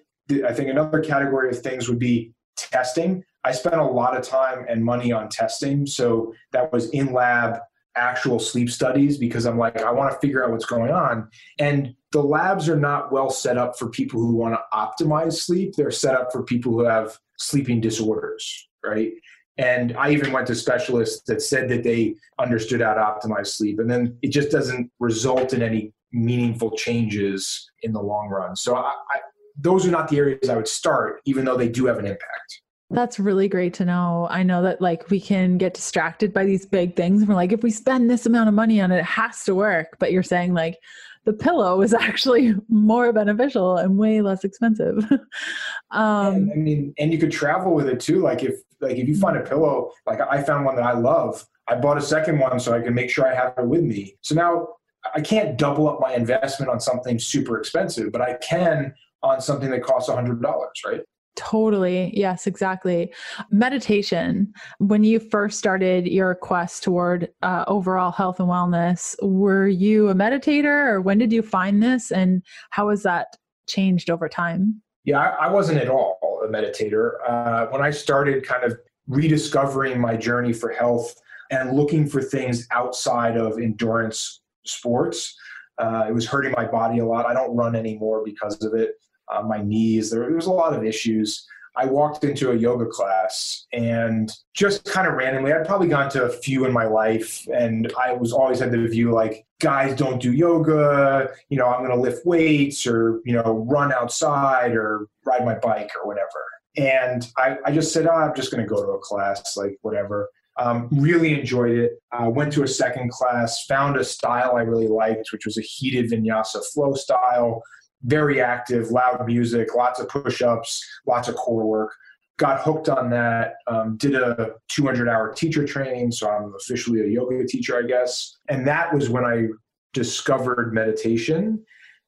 I 0.46 0.52
think 0.52 0.68
another 0.68 1.00
category 1.00 1.50
of 1.50 1.60
things 1.60 1.88
would 1.88 1.98
be 1.98 2.32
testing. 2.56 3.24
I 3.44 3.52
spent 3.52 3.76
a 3.76 3.84
lot 3.84 4.16
of 4.16 4.22
time 4.22 4.66
and 4.68 4.84
money 4.84 5.12
on 5.12 5.28
testing. 5.28 5.86
So 5.86 6.34
that 6.52 6.72
was 6.72 6.90
in 6.90 7.12
lab 7.12 7.60
actual 7.96 8.38
sleep 8.38 8.70
studies 8.70 9.18
because 9.18 9.46
I'm 9.46 9.58
like, 9.58 9.80
I 9.82 9.90
want 9.90 10.12
to 10.12 10.18
figure 10.18 10.44
out 10.44 10.50
what's 10.50 10.64
going 10.64 10.90
on. 10.90 11.28
And 11.58 11.94
the 12.12 12.22
labs 12.22 12.68
are 12.68 12.76
not 12.76 13.12
well 13.12 13.30
set 13.30 13.58
up 13.58 13.78
for 13.78 13.88
people 13.88 14.20
who 14.20 14.34
want 14.34 14.54
to 14.54 14.60
optimize 14.72 15.34
sleep. 15.34 15.74
They're 15.74 15.90
set 15.90 16.14
up 16.14 16.32
for 16.32 16.42
people 16.42 16.72
who 16.72 16.84
have 16.84 17.18
sleeping 17.38 17.80
disorders, 17.80 18.68
right? 18.84 19.12
And 19.58 19.96
I 19.96 20.10
even 20.10 20.32
went 20.32 20.46
to 20.46 20.54
specialists 20.54 21.22
that 21.26 21.42
said 21.42 21.68
that 21.68 21.82
they 21.82 22.14
understood 22.38 22.80
how 22.80 22.94
to 22.94 23.00
optimize 23.00 23.48
sleep. 23.48 23.78
And 23.78 23.90
then 23.90 24.16
it 24.22 24.28
just 24.28 24.50
doesn't 24.50 24.90
result 25.00 25.52
in 25.52 25.62
any 25.62 25.92
meaningful 26.12 26.76
changes 26.76 27.70
in 27.82 27.92
the 27.92 28.00
long 28.00 28.28
run. 28.28 28.56
So 28.56 28.76
I, 28.76 28.92
I, 29.10 29.20
those 29.58 29.86
are 29.86 29.90
not 29.90 30.08
the 30.08 30.18
areas 30.18 30.48
I 30.48 30.56
would 30.56 30.68
start, 30.68 31.20
even 31.26 31.44
though 31.44 31.56
they 31.56 31.68
do 31.68 31.86
have 31.86 31.98
an 31.98 32.06
impact. 32.06 32.62
That's 32.90 33.20
really 33.20 33.48
great 33.48 33.74
to 33.74 33.84
know. 33.84 34.26
I 34.30 34.42
know 34.42 34.62
that 34.62 34.80
like 34.80 35.10
we 35.10 35.20
can 35.20 35.58
get 35.58 35.74
distracted 35.74 36.32
by 36.32 36.44
these 36.44 36.66
big 36.66 36.96
things. 36.96 37.24
We're 37.24 37.34
like, 37.34 37.52
if 37.52 37.62
we 37.62 37.70
spend 37.70 38.10
this 38.10 38.26
amount 38.26 38.48
of 38.48 38.54
money 38.54 38.80
on 38.80 38.90
it, 38.90 38.98
it 38.98 39.04
has 39.04 39.44
to 39.44 39.54
work. 39.54 39.96
But 40.00 40.10
you're 40.10 40.24
saying 40.24 40.54
like 40.54 40.78
the 41.24 41.32
pillow 41.32 41.82
is 41.82 41.94
actually 42.00 42.54
more 42.68 43.12
beneficial 43.12 43.76
and 43.76 43.96
way 43.96 44.20
less 44.22 44.42
expensive. 44.42 45.04
um, 45.92 46.34
and, 46.34 46.52
I 46.52 46.56
mean, 46.56 46.94
and 46.98 47.12
you 47.12 47.18
could 47.18 47.30
travel 47.30 47.74
with 47.74 47.88
it 47.88 48.00
too. 48.00 48.20
Like 48.20 48.42
if 48.42 48.56
like 48.80 48.96
if 48.96 49.06
you 49.06 49.16
find 49.16 49.36
a 49.36 49.42
pillow, 49.42 49.92
like 50.06 50.20
I 50.20 50.42
found 50.42 50.64
one 50.64 50.74
that 50.76 50.84
I 50.84 50.92
love, 50.92 51.46
I 51.68 51.76
bought 51.76 51.96
a 51.96 52.02
second 52.02 52.40
one 52.40 52.58
so 52.58 52.72
I 52.72 52.80
can 52.80 52.94
make 52.94 53.10
sure 53.10 53.26
I 53.26 53.34
have 53.34 53.54
it 53.56 53.66
with 53.66 53.82
me. 53.82 54.16
So 54.22 54.34
now 54.34 54.68
I 55.14 55.20
can't 55.20 55.56
double 55.56 55.88
up 55.88 56.00
my 56.00 56.14
investment 56.14 56.70
on 56.70 56.80
something 56.80 57.20
super 57.20 57.58
expensive, 57.58 58.10
but 58.10 58.20
I 58.20 58.34
can 58.34 58.94
on 59.22 59.40
something 59.40 59.70
that 59.70 59.84
costs 59.84 60.08
a 60.08 60.14
hundred 60.14 60.42
dollars, 60.42 60.80
right? 60.84 61.02
Totally. 61.36 62.12
Yes, 62.14 62.46
exactly. 62.46 63.12
Meditation. 63.50 64.52
When 64.78 65.04
you 65.04 65.20
first 65.20 65.58
started 65.58 66.06
your 66.06 66.34
quest 66.34 66.82
toward 66.82 67.30
uh, 67.42 67.64
overall 67.66 68.10
health 68.10 68.40
and 68.40 68.48
wellness, 68.48 69.14
were 69.22 69.68
you 69.68 70.08
a 70.08 70.14
meditator 70.14 70.88
or 70.88 71.00
when 71.00 71.18
did 71.18 71.32
you 71.32 71.42
find 71.42 71.82
this 71.82 72.10
and 72.10 72.42
how 72.70 72.90
has 72.90 73.02
that 73.04 73.36
changed 73.68 74.10
over 74.10 74.28
time? 74.28 74.82
Yeah, 75.04 75.20
I, 75.20 75.46
I 75.46 75.50
wasn't 75.50 75.78
at 75.78 75.88
all 75.88 76.18
a 76.44 76.48
meditator. 76.48 77.12
Uh, 77.26 77.66
when 77.66 77.80
I 77.80 77.90
started 77.90 78.46
kind 78.46 78.64
of 78.64 78.78
rediscovering 79.06 80.00
my 80.00 80.16
journey 80.16 80.52
for 80.52 80.70
health 80.70 81.14
and 81.50 81.72
looking 81.72 82.06
for 82.06 82.22
things 82.22 82.66
outside 82.70 83.36
of 83.36 83.58
endurance 83.58 84.42
sports, 84.66 85.36
uh, 85.78 86.04
it 86.08 86.12
was 86.12 86.26
hurting 86.26 86.52
my 86.56 86.66
body 86.66 86.98
a 86.98 87.06
lot. 87.06 87.24
I 87.24 87.32
don't 87.32 87.56
run 87.56 87.74
anymore 87.74 88.22
because 88.24 88.62
of 88.62 88.74
it 88.74 88.96
uh, 89.30 89.42
my 89.42 89.62
knees. 89.62 90.10
There, 90.10 90.20
there 90.20 90.34
was 90.34 90.46
a 90.46 90.52
lot 90.52 90.74
of 90.74 90.84
issues. 90.84 91.46
I 91.76 91.86
walked 91.86 92.24
into 92.24 92.50
a 92.50 92.56
yoga 92.56 92.86
class 92.86 93.66
and 93.72 94.30
just 94.54 94.84
kind 94.84 95.06
of 95.06 95.14
randomly, 95.14 95.52
I'd 95.52 95.66
probably 95.66 95.88
gone 95.88 96.10
to 96.10 96.24
a 96.24 96.28
few 96.28 96.64
in 96.64 96.72
my 96.72 96.84
life, 96.84 97.46
and 97.48 97.92
I 97.98 98.12
was 98.12 98.32
always 98.32 98.58
had 98.58 98.72
the 98.72 98.86
view 98.88 99.12
like, 99.12 99.46
guys 99.60 99.96
don't 99.96 100.20
do 100.20 100.32
yoga, 100.32 101.30
you 101.48 101.56
know, 101.56 101.66
I'm 101.66 101.84
going 101.84 101.96
to 101.96 102.02
lift 102.02 102.26
weights 102.26 102.86
or, 102.86 103.20
you 103.24 103.34
know, 103.34 103.64
run 103.68 103.92
outside 103.92 104.72
or 104.72 105.06
ride 105.24 105.44
my 105.44 105.54
bike 105.54 105.90
or 105.96 106.06
whatever. 106.06 106.44
And 106.76 107.28
I, 107.36 107.58
I 107.64 107.72
just 107.72 107.92
said, 107.92 108.06
oh, 108.06 108.14
I'm 108.14 108.34
just 108.34 108.50
going 108.50 108.62
to 108.62 108.68
go 108.68 108.84
to 108.84 108.92
a 108.92 108.98
class, 108.98 109.56
like 109.56 109.76
whatever. 109.82 110.28
Um, 110.58 110.88
really 110.90 111.38
enjoyed 111.38 111.78
it. 111.78 111.92
Uh, 112.12 112.28
went 112.28 112.52
to 112.54 112.64
a 112.64 112.68
second 112.68 113.10
class, 113.10 113.64
found 113.66 113.96
a 113.96 114.04
style 114.04 114.56
I 114.56 114.62
really 114.62 114.88
liked, 114.88 115.32
which 115.32 115.46
was 115.46 115.56
a 115.56 115.62
heated 115.62 116.10
vinyasa 116.10 116.62
flow 116.72 116.94
style. 116.94 117.62
Very 118.02 118.40
active, 118.40 118.90
loud 118.90 119.24
music, 119.26 119.74
lots 119.74 120.00
of 120.00 120.08
push 120.08 120.42
ups, 120.42 120.86
lots 121.06 121.28
of 121.28 121.36
core 121.36 121.66
work. 121.66 121.94
Got 122.38 122.62
hooked 122.62 122.88
on 122.88 123.10
that. 123.10 123.56
Um, 123.66 123.96
did 123.98 124.14
a 124.14 124.52
200 124.68 125.08
hour 125.08 125.32
teacher 125.32 125.66
training, 125.66 126.12
so 126.12 126.30
I'm 126.30 126.54
officially 126.54 127.00
a 127.02 127.06
yoga 127.06 127.46
teacher, 127.46 127.78
I 127.78 127.82
guess. 127.82 128.38
And 128.48 128.66
that 128.66 128.94
was 128.94 129.10
when 129.10 129.24
I 129.24 129.48
discovered 129.92 130.72
meditation. 130.72 131.62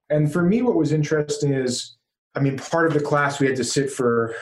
And 0.09 0.33
for 0.33 0.43
me, 0.43 0.63
what 0.63 0.77
was 0.77 0.93
interesting 0.93 1.53
is, 1.53 1.97
I 2.35 2.41
mean, 2.41 2.57
part 2.57 2.87
of 2.87 2.95
the 2.95 3.01
class 3.01 3.41
we 3.41 3.47
had 3.47 3.57
to 3.57 3.65
sit 3.65 3.91
for 3.91 4.35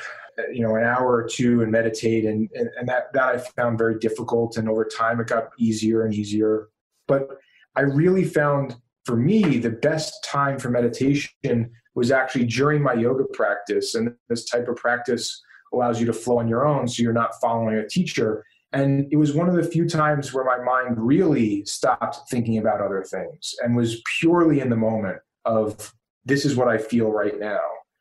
you 0.53 0.63
know 0.63 0.77
an 0.77 0.85
hour 0.85 1.13
or 1.13 1.29
two 1.29 1.63
and 1.63 1.71
meditate 1.71 2.25
and, 2.25 2.49
and, 2.55 2.69
and 2.79 2.89
that 2.89 3.13
that 3.13 3.25
i 3.25 3.39
found 3.39 3.77
very 3.77 3.99
difficult 3.99 4.57
and 4.57 4.69
over 4.69 4.85
time 4.85 5.21
it 5.21 5.27
got 5.27 5.49
easier 5.59 6.05
and 6.05 6.15
easier 6.15 6.69
but 7.07 7.29
i 7.77 7.81
really 7.81 8.25
found 8.25 8.77
for 9.11 9.17
me 9.17 9.59
the 9.59 9.71
best 9.71 10.23
time 10.23 10.57
for 10.57 10.71
meditation 10.71 11.69
was 11.97 12.13
actually 12.13 12.45
during 12.45 12.81
my 12.81 12.93
yoga 12.93 13.25
practice. 13.33 13.97
And 13.97 14.15
this 14.29 14.45
type 14.45 14.69
of 14.69 14.77
practice 14.77 15.43
allows 15.75 15.99
you 15.99 16.07
to 16.07 16.13
flow 16.13 16.39
on 16.39 16.47
your 16.47 16.65
own 16.65 16.87
so 16.87 17.03
you're 17.03 17.13
not 17.13 17.33
following 17.41 17.75
a 17.75 17.89
teacher. 17.89 18.45
And 18.73 19.09
it 19.11 19.17
was 19.17 19.35
one 19.35 19.49
of 19.49 19.57
the 19.57 19.65
few 19.65 19.89
times 19.89 20.33
where 20.33 20.45
my 20.45 20.59
mind 20.63 20.95
really 20.97 21.65
stopped 21.65 22.19
thinking 22.31 22.59
about 22.59 22.81
other 22.81 23.03
things 23.03 23.53
and 23.65 23.75
was 23.75 24.01
purely 24.21 24.61
in 24.61 24.71
the 24.71 24.77
moment 24.77 25.19
of 25.45 25.93
this 26.25 26.45
is 26.45 26.55
what 26.55 26.69
i 26.69 26.79
feel 26.79 27.11
right 27.11 27.41
now. 27.41 27.59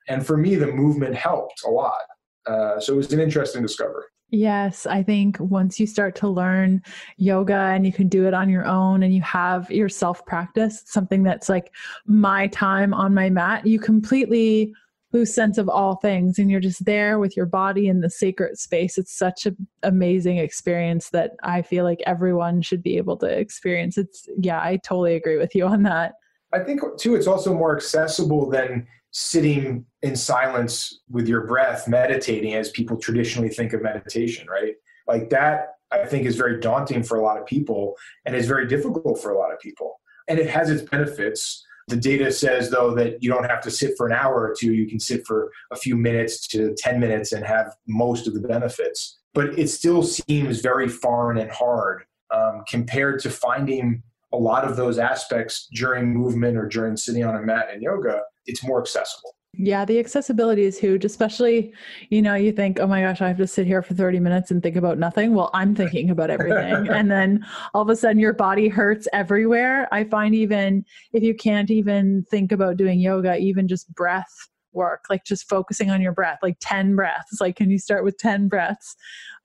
And 0.09 0.23
for 0.23 0.37
me 0.37 0.53
the 0.57 0.67
movement 0.67 1.15
helped 1.15 1.63
a 1.65 1.71
lot. 1.71 2.05
Uh, 2.45 2.79
so 2.79 2.93
it 2.93 2.97
was 2.97 3.11
an 3.13 3.19
interesting 3.19 3.63
discovery. 3.63 4.05
Yes, 4.31 4.85
I 4.85 5.01
think 5.01 5.37
once 5.39 5.79
you 5.79 5.87
start 5.87 6.15
to 6.17 6.27
learn 6.27 6.83
yoga 7.17 7.53
and 7.53 7.85
you 7.85 7.91
can 7.91 8.07
do 8.07 8.27
it 8.27 8.33
on 8.33 8.47
your 8.49 8.65
own 8.65 9.01
and 9.01 9.13
you 9.13 9.21
have 9.23 9.69
your 9.71 9.89
self 9.89 10.23
practice, 10.25 10.83
something 10.85 11.23
that's 11.23 11.49
like 11.49 11.73
my 12.05 12.47
time 12.47 12.93
on 12.93 13.13
my 13.13 13.29
mat, 13.29 13.65
you 13.65 13.79
completely 13.79 14.73
lose 15.11 15.33
sense 15.33 15.57
of 15.57 15.67
all 15.67 15.95
things 15.95 16.37
and 16.37 16.51
you're 16.51 16.59
just 16.59 16.85
there 16.85 17.17
with 17.17 17.35
your 17.35 17.47
body 17.47 17.87
in 17.87 18.01
the 18.01 18.09
sacred 18.09 18.59
space. 18.59 18.97
It's 18.97 19.17
such 19.17 19.47
an 19.47 19.57
amazing 19.81 20.37
experience 20.37 21.09
that 21.09 21.31
I 21.41 21.63
feel 21.63 21.83
like 21.83 22.01
everyone 22.05 22.61
should 22.61 22.83
be 22.83 22.97
able 22.97 23.17
to 23.17 23.25
experience. 23.25 23.97
It's, 23.97 24.29
yeah, 24.37 24.59
I 24.59 24.77
totally 24.77 25.15
agree 25.15 25.37
with 25.37 25.55
you 25.55 25.65
on 25.65 25.83
that. 25.83 26.13
I 26.53 26.59
think, 26.59 26.81
too, 26.97 27.15
it's 27.15 27.27
also 27.27 27.53
more 27.53 27.75
accessible 27.75 28.49
than 28.49 28.87
sitting 29.11 29.85
in 30.01 30.15
silence 30.15 31.01
with 31.09 31.27
your 31.27 31.45
breath, 31.45 31.87
meditating 31.87 32.53
as 32.53 32.69
people 32.71 32.97
traditionally 32.97 33.49
think 33.49 33.73
of 33.73 33.81
meditation, 33.81 34.47
right? 34.47 34.75
Like 35.07 35.29
that, 35.31 35.75
I 35.91 36.05
think, 36.05 36.25
is 36.25 36.35
very 36.35 36.59
daunting 36.59 37.03
for 37.03 37.17
a 37.17 37.23
lot 37.23 37.39
of 37.39 37.45
people 37.45 37.95
and 38.25 38.35
is 38.35 38.47
very 38.47 38.67
difficult 38.67 39.21
for 39.21 39.31
a 39.31 39.37
lot 39.37 39.51
of 39.51 39.59
people. 39.59 39.99
And 40.27 40.37
it 40.37 40.49
has 40.49 40.69
its 40.69 40.83
benefits. 40.83 41.65
The 41.87 41.97
data 41.97 42.31
says, 42.31 42.69
though, 42.69 42.93
that 42.95 43.23
you 43.23 43.31
don't 43.31 43.49
have 43.49 43.61
to 43.61 43.71
sit 43.71 43.97
for 43.97 44.05
an 44.05 44.13
hour 44.13 44.35
or 44.35 44.55
two. 44.57 44.73
You 44.73 44.87
can 44.87 44.99
sit 44.99 45.25
for 45.25 45.51
a 45.71 45.75
few 45.75 45.95
minutes 45.95 46.47
to 46.49 46.75
10 46.77 46.99
minutes 46.99 47.31
and 47.31 47.43
have 47.43 47.75
most 47.87 48.27
of 48.27 48.35
the 48.35 48.47
benefits. 48.47 49.19
But 49.33 49.57
it 49.57 49.69
still 49.69 50.03
seems 50.03 50.61
very 50.61 50.87
foreign 50.87 51.39
and 51.39 51.49
hard 51.49 52.03
um, 52.31 52.63
compared 52.69 53.19
to 53.21 53.31
finding 53.31 54.03
a 54.31 54.37
lot 54.37 54.65
of 54.65 54.75
those 54.75 54.99
aspects 54.99 55.67
during 55.73 56.13
movement 56.13 56.55
or 56.55 56.67
during 56.67 56.95
sitting 56.95 57.25
on 57.25 57.35
a 57.35 57.41
mat 57.41 57.69
in 57.73 57.81
yoga 57.81 58.21
it's 58.49 58.63
more 58.63 58.81
accessible. 58.81 59.35
Yeah, 59.53 59.83
the 59.83 59.99
accessibility 59.99 60.63
is 60.63 60.77
huge, 60.77 61.03
especially, 61.03 61.73
you 62.09 62.21
know, 62.21 62.35
you 62.35 62.51
think, 62.51 62.79
oh 62.79 62.85
my 62.85 63.01
gosh, 63.01 63.19
I 63.19 63.27
have 63.27 63.37
to 63.37 63.47
sit 63.47 63.65
here 63.65 63.81
for 63.81 63.95
30 63.95 64.19
minutes 64.19 64.51
and 64.51 64.61
think 64.61 64.75
about 64.75 64.99
nothing. 64.99 65.33
Well, 65.33 65.49
I'm 65.53 65.73
thinking 65.75 66.11
about 66.11 66.29
everything. 66.35 66.87
and 66.87 67.09
then 67.09 67.45
all 67.73 67.81
of 67.81 67.89
a 67.89 67.95
sudden 67.95 68.19
your 68.19 68.33
body 68.33 68.69
hurts 68.69 69.07
everywhere. 69.11 69.87
I 69.91 70.03
find 70.03 70.35
even 70.35 70.85
if 71.13 71.23
you 71.23 71.33
can't 71.33 71.71
even 71.71 72.25
think 72.29 72.51
about 72.51 72.77
doing 72.77 72.99
yoga, 72.99 73.37
even 73.37 73.67
just 73.67 73.93
breath 73.93 74.33
work, 74.71 75.05
like 75.09 75.25
just 75.25 75.49
focusing 75.49 75.89
on 75.89 75.99
your 75.99 76.13
breath, 76.13 76.37
like 76.43 76.57
10 76.61 76.95
breaths. 76.95 77.41
Like, 77.41 77.55
can 77.55 77.71
you 77.71 77.79
start 77.79 78.03
with 78.03 78.19
10 78.19 78.49
breaths? 78.49 78.95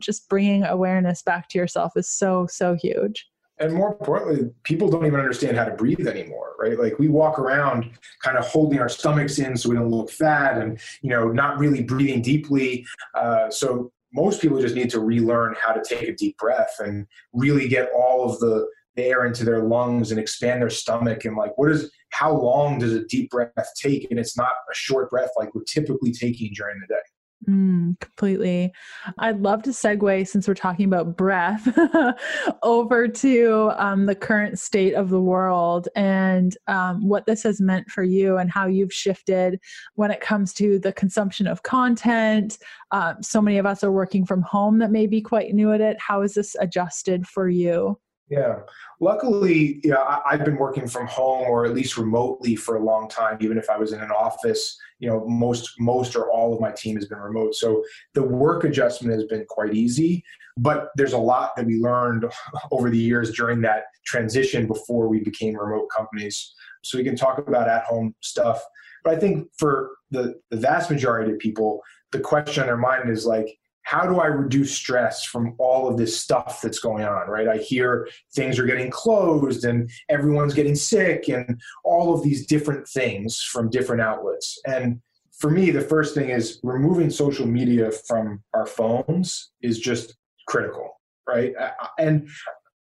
Just 0.03 0.29
bringing 0.29 0.65
awareness 0.65 1.23
back 1.23 1.49
to 1.49 1.59
yourself 1.59 1.93
is 1.97 2.11
so, 2.11 2.47
so 2.51 2.77
huge 2.81 3.27
and 3.59 3.73
more 3.73 3.93
importantly, 3.93 4.51
people 4.65 4.89
don't 4.89 5.07
even 5.07 5.21
understand 5.21 5.57
how 5.57 5.65
to 5.65 5.75
breathe 5.75 6.09
anymore, 6.09 6.55
right? 6.59 6.79
Like 6.79 6.99
we 6.99 7.09
walk 7.09 7.39
around 7.39 7.91
kind 8.23 8.37
of 8.37 8.47
holding 8.47 8.81
our 8.81 8.89
stomachs 8.89 9.39
in 9.39 9.57
so 9.57 9.69
we 9.69 9.77
don't 9.77 9.91
look 9.91 10.11
fat, 10.11 10.59
and 10.59 10.81
you 11.03 11.11
know, 11.11 11.29
not 11.29 11.59
really 11.59 11.83
breathing 11.83 12.21
deeply. 12.21 12.85
Uh, 13.15 13.51
so 13.51 13.93
most 14.13 14.41
people 14.41 14.61
just 14.61 14.75
need 14.75 14.91
to 14.91 15.01
relearn 15.01 15.55
how 15.61 15.73
to 15.73 15.83
take 15.83 16.09
a 16.09 16.15
deep 16.15 16.37
breath 16.39 16.75
and 16.79 17.07
really 17.33 17.69
get 17.69 17.91
all 17.97 18.29
of 18.29 18.39
the 18.41 18.67
air 18.97 19.25
into 19.27 19.45
their 19.45 19.65
lungs 19.65 20.11
and 20.11 20.21
expand 20.21 20.63
their 20.63 20.71
stomach 20.71 21.25
and 21.25 21.37
like 21.37 21.57
what 21.59 21.69
is 21.69 21.91
how 22.11 22.33
long 22.33 22.79
does 22.79 22.93
a 22.93 23.05
deep 23.07 23.29
breath 23.29 23.51
take 23.77 24.09
and 24.11 24.21
it's 24.21 24.37
not 24.37 24.53
a 24.71 24.75
short 24.75 25.11
breath 25.11 25.31
like 25.37 25.53
we're 25.53 25.65
typically 25.65 26.13
taking 26.13 26.53
during 26.55 26.79
the 26.81 26.87
day 26.87 27.01
Mm, 27.49 28.01
completely. 28.01 28.73
I'd 29.19 29.41
love 29.41 29.63
to 29.65 29.71
segue 29.71 30.27
since 30.27 30.49
we're 30.49 30.55
talking 30.55 30.87
about 30.87 31.17
breath 31.17 31.69
over 32.63 33.07
to 33.07 33.73
um, 33.77 34.07
the 34.07 34.15
current 34.15 34.59
state 34.59 34.95
of 34.95 35.11
the 35.11 35.21
world 35.21 35.89
and 35.95 36.57
um, 36.69 37.07
what 37.07 37.27
this 37.27 37.43
has 37.43 37.61
meant 37.61 37.91
for 37.91 38.03
you 38.03 38.39
and 38.39 38.51
how 38.51 38.67
you've 38.67 38.93
shifted 38.93 39.61
when 39.95 40.11
it 40.11 40.21
comes 40.21 40.55
to 40.55 40.79
the 40.79 40.93
consumption 40.93 41.47
of 41.47 41.63
content. 41.63 42.59
Um, 42.93 43.23
so 43.23 43.43
many 43.43 43.59
of 43.59 43.67
us 43.67 43.85
are 43.85 43.93
working 43.93 44.25
from 44.25 44.43
home 44.43 44.79
that 44.79 44.91
may 44.91 45.07
be 45.07 45.21
quite 45.21 45.53
new 45.53 45.73
at 45.73 45.81
it. 45.83 45.99
How 46.01 46.23
has 46.23 46.35
this 46.35 46.57
adjusted 46.59 47.27
for 47.27 47.49
you? 47.49 47.99
Yeah. 48.31 48.61
Luckily, 49.01 49.81
yeah, 49.85 50.21
I, 50.25 50.37
have 50.37 50.45
been 50.45 50.57
working 50.57 50.87
from 50.87 51.07
home 51.07 51.43
or 51.43 51.67
at 51.67 51.75
least 51.75 51.99
remotely 51.99 52.57
for 52.57 52.77
a 52.77 52.83
long 52.83 53.09
time. 53.09 53.37
Even 53.41 53.59
if 53.59 53.69
I 53.69 53.77
was 53.77 53.93
in 53.93 54.01
an 54.01 54.11
office, 54.11 54.79
you 55.05 55.11
know, 55.11 55.23
most 55.29 55.79
most 55.79 56.17
or 56.17 56.31
all 56.31 56.55
of 56.55 56.63
my 56.63 56.71
team 56.71 56.97
has 56.97 57.05
been 57.05 57.19
remote. 57.19 57.55
So 57.55 57.85
the 58.15 58.23
work 58.23 58.65
adjustment 58.65 59.13
has 59.13 59.25
been 59.25 59.45
quite 59.47 59.75
easy. 59.75 60.25
But 60.57 60.89
there's 60.97 61.13
a 61.13 61.19
lot 61.19 61.55
that 61.57 61.67
we 61.67 61.77
learned 61.77 62.25
over 62.73 62.89
the 62.89 62.97
years 62.97 63.33
during 63.33 63.61
that 63.63 63.83
transition 64.07 64.67
before 64.67 65.09
we 65.09 65.21
became 65.21 65.59
remote 65.59 65.89
companies. 65.95 66.55
So 66.83 66.97
we 66.97 67.05
can 67.05 67.17
talk 67.17 67.37
about 67.37 67.69
at-home 67.69 68.15
stuff. 68.23 68.65
But 69.03 69.15
I 69.15 69.21
think 69.21 69.49
for 69.59 69.91
the, 70.11 70.41
the 70.51 70.57
vast 70.57 70.91
majority 70.91 71.33
of 71.33 71.39
people, 71.39 71.83
the 72.13 72.21
question 72.21 72.63
on 72.63 72.67
their 72.69 72.79
mind 72.79 73.11
is 73.11 73.27
like, 73.27 73.59
how 73.85 74.07
do 74.07 74.19
I 74.19 74.27
reduce 74.27 74.75
stress 74.75 75.25
from 75.25 75.55
all 75.59 75.89
of 75.89 75.97
this 75.97 76.19
stuff 76.19 76.61
that's 76.63 76.79
going 76.79 77.05
on, 77.05 77.29
right? 77.29 77.49
I 77.49 77.59
hear 77.59 78.09
things 78.35 78.59
are 78.59 78.67
getting 78.67 78.91
closed 78.91 79.65
and 79.65 79.91
everyone's 80.09 80.55
getting 80.55 80.75
sick 80.75 81.29
and 81.29 81.61
all 81.85 82.15
of 82.15 82.23
these 82.23 82.47
different 82.47 82.89
things 82.89 83.41
from 83.41 83.71
different 83.71 84.01
outlets. 84.03 84.59
And 84.67 85.01
for 85.39 85.51
me, 85.51 85.71
the 85.71 85.83
first 85.83 86.15
thing 86.15 86.31
is 86.31 86.61
removing 86.63 87.11
social 87.11 87.47
media 87.47 87.91
from 87.93 88.43
our 88.55 88.67
phones 88.67 89.51
is 89.61 89.79
just 89.79 90.17
critical, 90.49 91.01
right? 91.29 91.53
And 91.99 92.29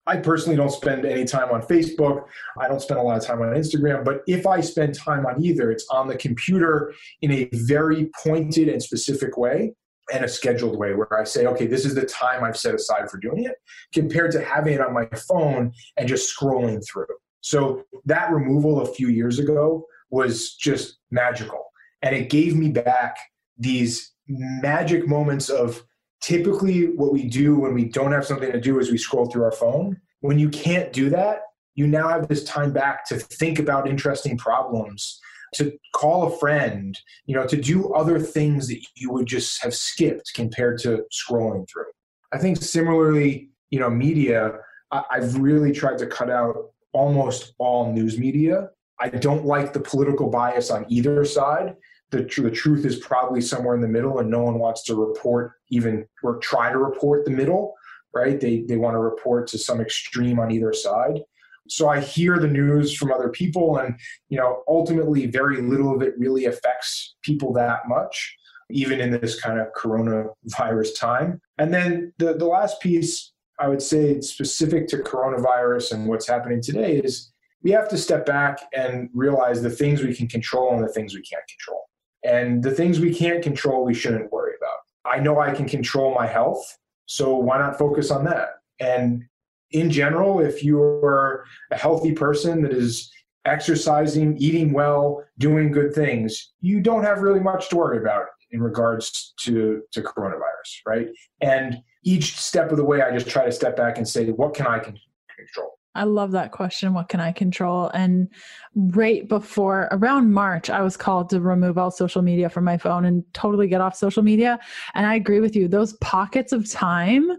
I 0.06 0.18
personally 0.18 0.58
don't 0.58 0.72
spend 0.72 1.06
any 1.06 1.24
time 1.24 1.50
on 1.52 1.62
Facebook. 1.62 2.26
I 2.60 2.68
don't 2.68 2.82
spend 2.82 3.00
a 3.00 3.04
lot 3.04 3.18
of 3.18 3.26
time 3.26 3.42
on 3.42 3.50
Instagram. 3.50 4.04
But 4.04 4.24
if 4.28 4.46
I 4.46 4.60
spend 4.60 4.96
time 4.96 5.26
on 5.26 5.42
either, 5.42 5.72
it's 5.72 5.88
on 5.92 6.08
the 6.08 6.18
computer 6.18 6.94
in 7.22 7.32
a 7.32 7.50
very 7.54 8.10
pointed 8.22 8.68
and 8.68 8.84
specific 8.84 9.38
way 9.38 9.76
and 10.14 10.26
a 10.26 10.28
scheduled 10.28 10.78
way 10.78 10.94
where 10.94 11.20
I 11.20 11.24
say, 11.24 11.46
okay, 11.48 11.68
this 11.68 11.86
is 11.86 11.96
the 11.96 12.06
time 12.06 12.44
I've 12.44 12.58
set 12.58 12.76
aside 12.76 13.10
for 13.10 13.18
doing 13.18 13.46
it, 13.46 13.56
compared 13.94 14.32
to 14.32 14.44
having 14.44 14.74
it 14.74 14.82
on 14.82 14.94
my 14.94 15.06
phone 15.06 15.72
and 15.98 16.08
just 16.08 16.36
scrolling 16.36 16.86
through. 16.88 17.08
So 17.42 17.84
that 18.06 18.32
removal 18.32 18.82
a 18.82 18.94
few 18.94 19.08
years 19.10 19.40
ago 19.40 19.86
was 20.10 20.56
just 20.56 20.98
magical. 21.12 21.66
And 22.02 22.16
it 22.16 22.30
gave 22.30 22.56
me 22.56 22.70
back 22.70 23.18
these 23.58 24.14
magic 24.28 25.08
moments 25.08 25.50
of 25.50 25.84
typically 26.22 26.96
what 26.96 27.14
we 27.14 27.28
do 27.28 27.56
when 27.56 27.74
we 27.74 27.86
don't 27.86 28.12
have 28.12 28.26
something 28.26 28.52
to 28.52 28.60
do 28.60 28.80
is 28.80 28.92
we 28.92 28.98
scroll 28.98 29.26
through 29.28 29.44
our 29.44 29.52
phone. 29.52 30.00
When 30.22 30.38
you 30.40 30.50
can't 30.50 30.92
do 30.92 31.10
that, 31.10 31.42
you 31.76 31.88
now 31.88 32.10
have 32.10 32.28
this 32.28 32.44
time 32.44 32.74
back 32.74 33.06
to 33.06 33.18
think 33.18 33.60
about 33.60 33.88
interesting 33.88 34.38
problems 34.38 35.20
to 35.56 35.78
call 35.94 36.24
a 36.24 36.38
friend, 36.38 37.00
you 37.26 37.36
know, 37.36 37.46
to 37.48 37.58
do 37.58 37.94
other 37.94 38.20
things 38.20 38.68
that 38.68 38.84
you 38.96 39.12
would 39.12 39.26
just 39.26 39.62
have 39.64 39.74
skipped 39.74 40.32
compared 40.34 40.80
to 40.80 41.06
scrolling 41.12 41.68
through. 41.70 41.86
I 42.32 42.38
think 42.38 42.58
similarly, 42.58 43.50
you 43.70 43.80
know, 43.80 43.90
media, 43.90 44.60
I, 44.92 45.04
I've 45.12 45.38
really 45.38 45.72
tried 45.72 45.98
to 46.00 46.08
cut 46.08 46.30
out 46.30 46.72
almost 46.94 47.54
all 47.58 47.92
news 47.92 48.18
media. 48.18 48.70
I 49.00 49.10
don't 49.10 49.46
like 49.46 49.74
the 49.74 49.80
political 49.80 50.30
bias 50.30 50.70
on 50.72 50.86
either 50.90 51.24
side. 51.26 51.76
The, 52.12 52.26
tr- 52.26 52.42
the 52.42 52.52
truth 52.52 52.86
is 52.86 52.98
probably 52.98 53.42
somewhere 53.42 53.76
in 53.76 53.82
the 53.82 53.88
middle, 53.88 54.20
and 54.20 54.30
no 54.30 54.44
one 54.44 54.60
wants 54.60 54.84
to 54.86 54.96
report 54.96 55.54
even 55.70 56.06
or 56.24 56.38
try 56.38 56.72
to 56.72 56.78
report 56.78 57.24
the 57.24 57.32
middle, 57.32 57.76
right? 58.14 58.40
They, 58.40 58.62
they 58.62 58.78
want 58.78 58.96
to 58.96 59.00
report 59.00 59.48
to 59.48 59.58
some 59.58 59.80
extreme 59.80 60.40
on 60.40 60.52
either 60.52 60.74
side 60.74 61.22
so 61.70 61.88
I 61.88 62.00
hear 62.00 62.40
the 62.40 62.48
news 62.48 62.96
from 62.96 63.12
other 63.12 63.30
people, 63.30 63.78
and 63.78 63.96
you 64.30 64.38
know, 64.38 64.64
ultimately, 64.68 65.26
very 65.28 65.62
little 65.62 65.96
of 65.96 66.02
it 66.02 66.14
really 66.18 66.46
affects 66.46 67.16
people 67.24 67.54
that 67.54 67.88
much. 67.88 68.36
even 68.70 69.00
in 69.00 69.20
this 69.20 69.40
kind 69.40 69.60
of 69.60 69.68
coronavirus 69.74 70.98
time. 70.98 71.42
And 71.58 71.74
then 71.74 72.14
the, 72.18 72.36
the 72.36 72.46
last 72.46 72.80
piece 72.82 73.34
I 73.60 73.68
would 73.68 73.82
say 73.82 74.22
specific 74.22 74.88
to 74.90 74.98
coronavirus 74.98 75.92
and 75.92 76.08
what's 76.08 76.28
happening 76.28 76.62
today 76.62 76.98
is 77.00 77.32
we 77.62 77.72
have 77.72 77.90
to 77.90 77.98
step 77.98 78.26
back 78.26 78.60
and 78.74 79.10
realize 79.14 79.62
the 79.62 79.70
things 79.70 80.02
we 80.02 80.16
can 80.16 80.28
control 80.28 80.74
and 80.74 80.82
the 80.82 80.94
things 80.94 81.14
we 81.14 81.22
can't 81.22 81.44
control. 81.48 81.82
And 82.24 82.64
the 82.64 82.72
things 82.72 83.00
we 83.00 83.14
can't 83.14 83.44
control, 83.44 83.84
we 83.84 83.94
shouldn't 83.94 84.32
worry 84.32 84.54
about. 84.58 84.80
I 85.14 85.20
know 85.20 85.40
I 85.40 85.54
can 85.54 85.68
control 85.68 86.14
my 86.14 86.26
health, 86.28 86.78
so 87.06 87.36
why 87.36 87.58
not 87.58 87.78
focus 87.78 88.12
on 88.12 88.24
that? 88.26 88.50
And 88.80 89.26
in 89.72 89.90
general, 89.90 90.40
if 90.40 90.64
you're 90.64 91.46
a 91.72 91.78
healthy 91.78 92.14
person 92.14 92.62
that 92.64 92.74
is 92.74 93.12
exercising, 93.46 94.38
eating 94.38 94.74
well, 94.74 95.24
doing 95.38 95.72
good 95.72 95.94
things, 95.94 96.54
you 96.62 96.82
don't 96.82 97.04
have 97.04 97.22
really 97.22 97.40
much 97.40 97.70
to 97.70 97.78
worry 97.78 98.00
about 98.00 98.26
in 98.52 98.62
regards 98.62 99.34
to, 99.42 99.82
to 99.92 100.02
coronavirus, 100.02 100.82
right? 100.86 101.08
And 101.42 101.78
each 102.04 102.38
step 102.38 102.72
of 102.72 102.78
the 102.78 102.84
way, 102.84 103.02
I 103.02 103.12
just 103.12 103.30
try 103.30 103.46
to 103.46 103.52
step 103.52 103.78
back 103.78 103.98
and 103.98 104.08
say, 104.08 104.28
what 104.30 104.54
can 104.54 104.68
I 104.68 104.80
control? 104.80 105.80
I 105.96 106.04
love 106.04 106.32
that 106.32 106.52
question. 106.52 106.94
What 106.94 107.10
can 107.10 107.20
I 107.20 107.32
control? 107.32 107.90
And 107.94 108.30
right 108.76 109.28
before 109.28 109.88
around 109.92 110.34
March, 110.34 110.70
I 110.70 110.82
was 110.82 110.96
called 110.96 111.30
to 111.32 111.42
remove 111.42 111.78
all 111.78 111.92
social 111.92 112.22
media 112.22 112.48
from 112.50 112.64
my 112.64 112.78
phone 112.78 113.06
and 113.06 113.24
totally 113.34 113.68
get 113.68 113.82
off 113.82 113.96
social 113.96 114.24
media. 114.24 114.60
And 114.94 115.06
I 115.06 115.16
agree 115.16 115.40
with 115.40 115.56
you. 115.56 115.68
Those 115.68 115.94
pockets 115.94 116.54
of 116.54 116.70
time, 116.70 117.30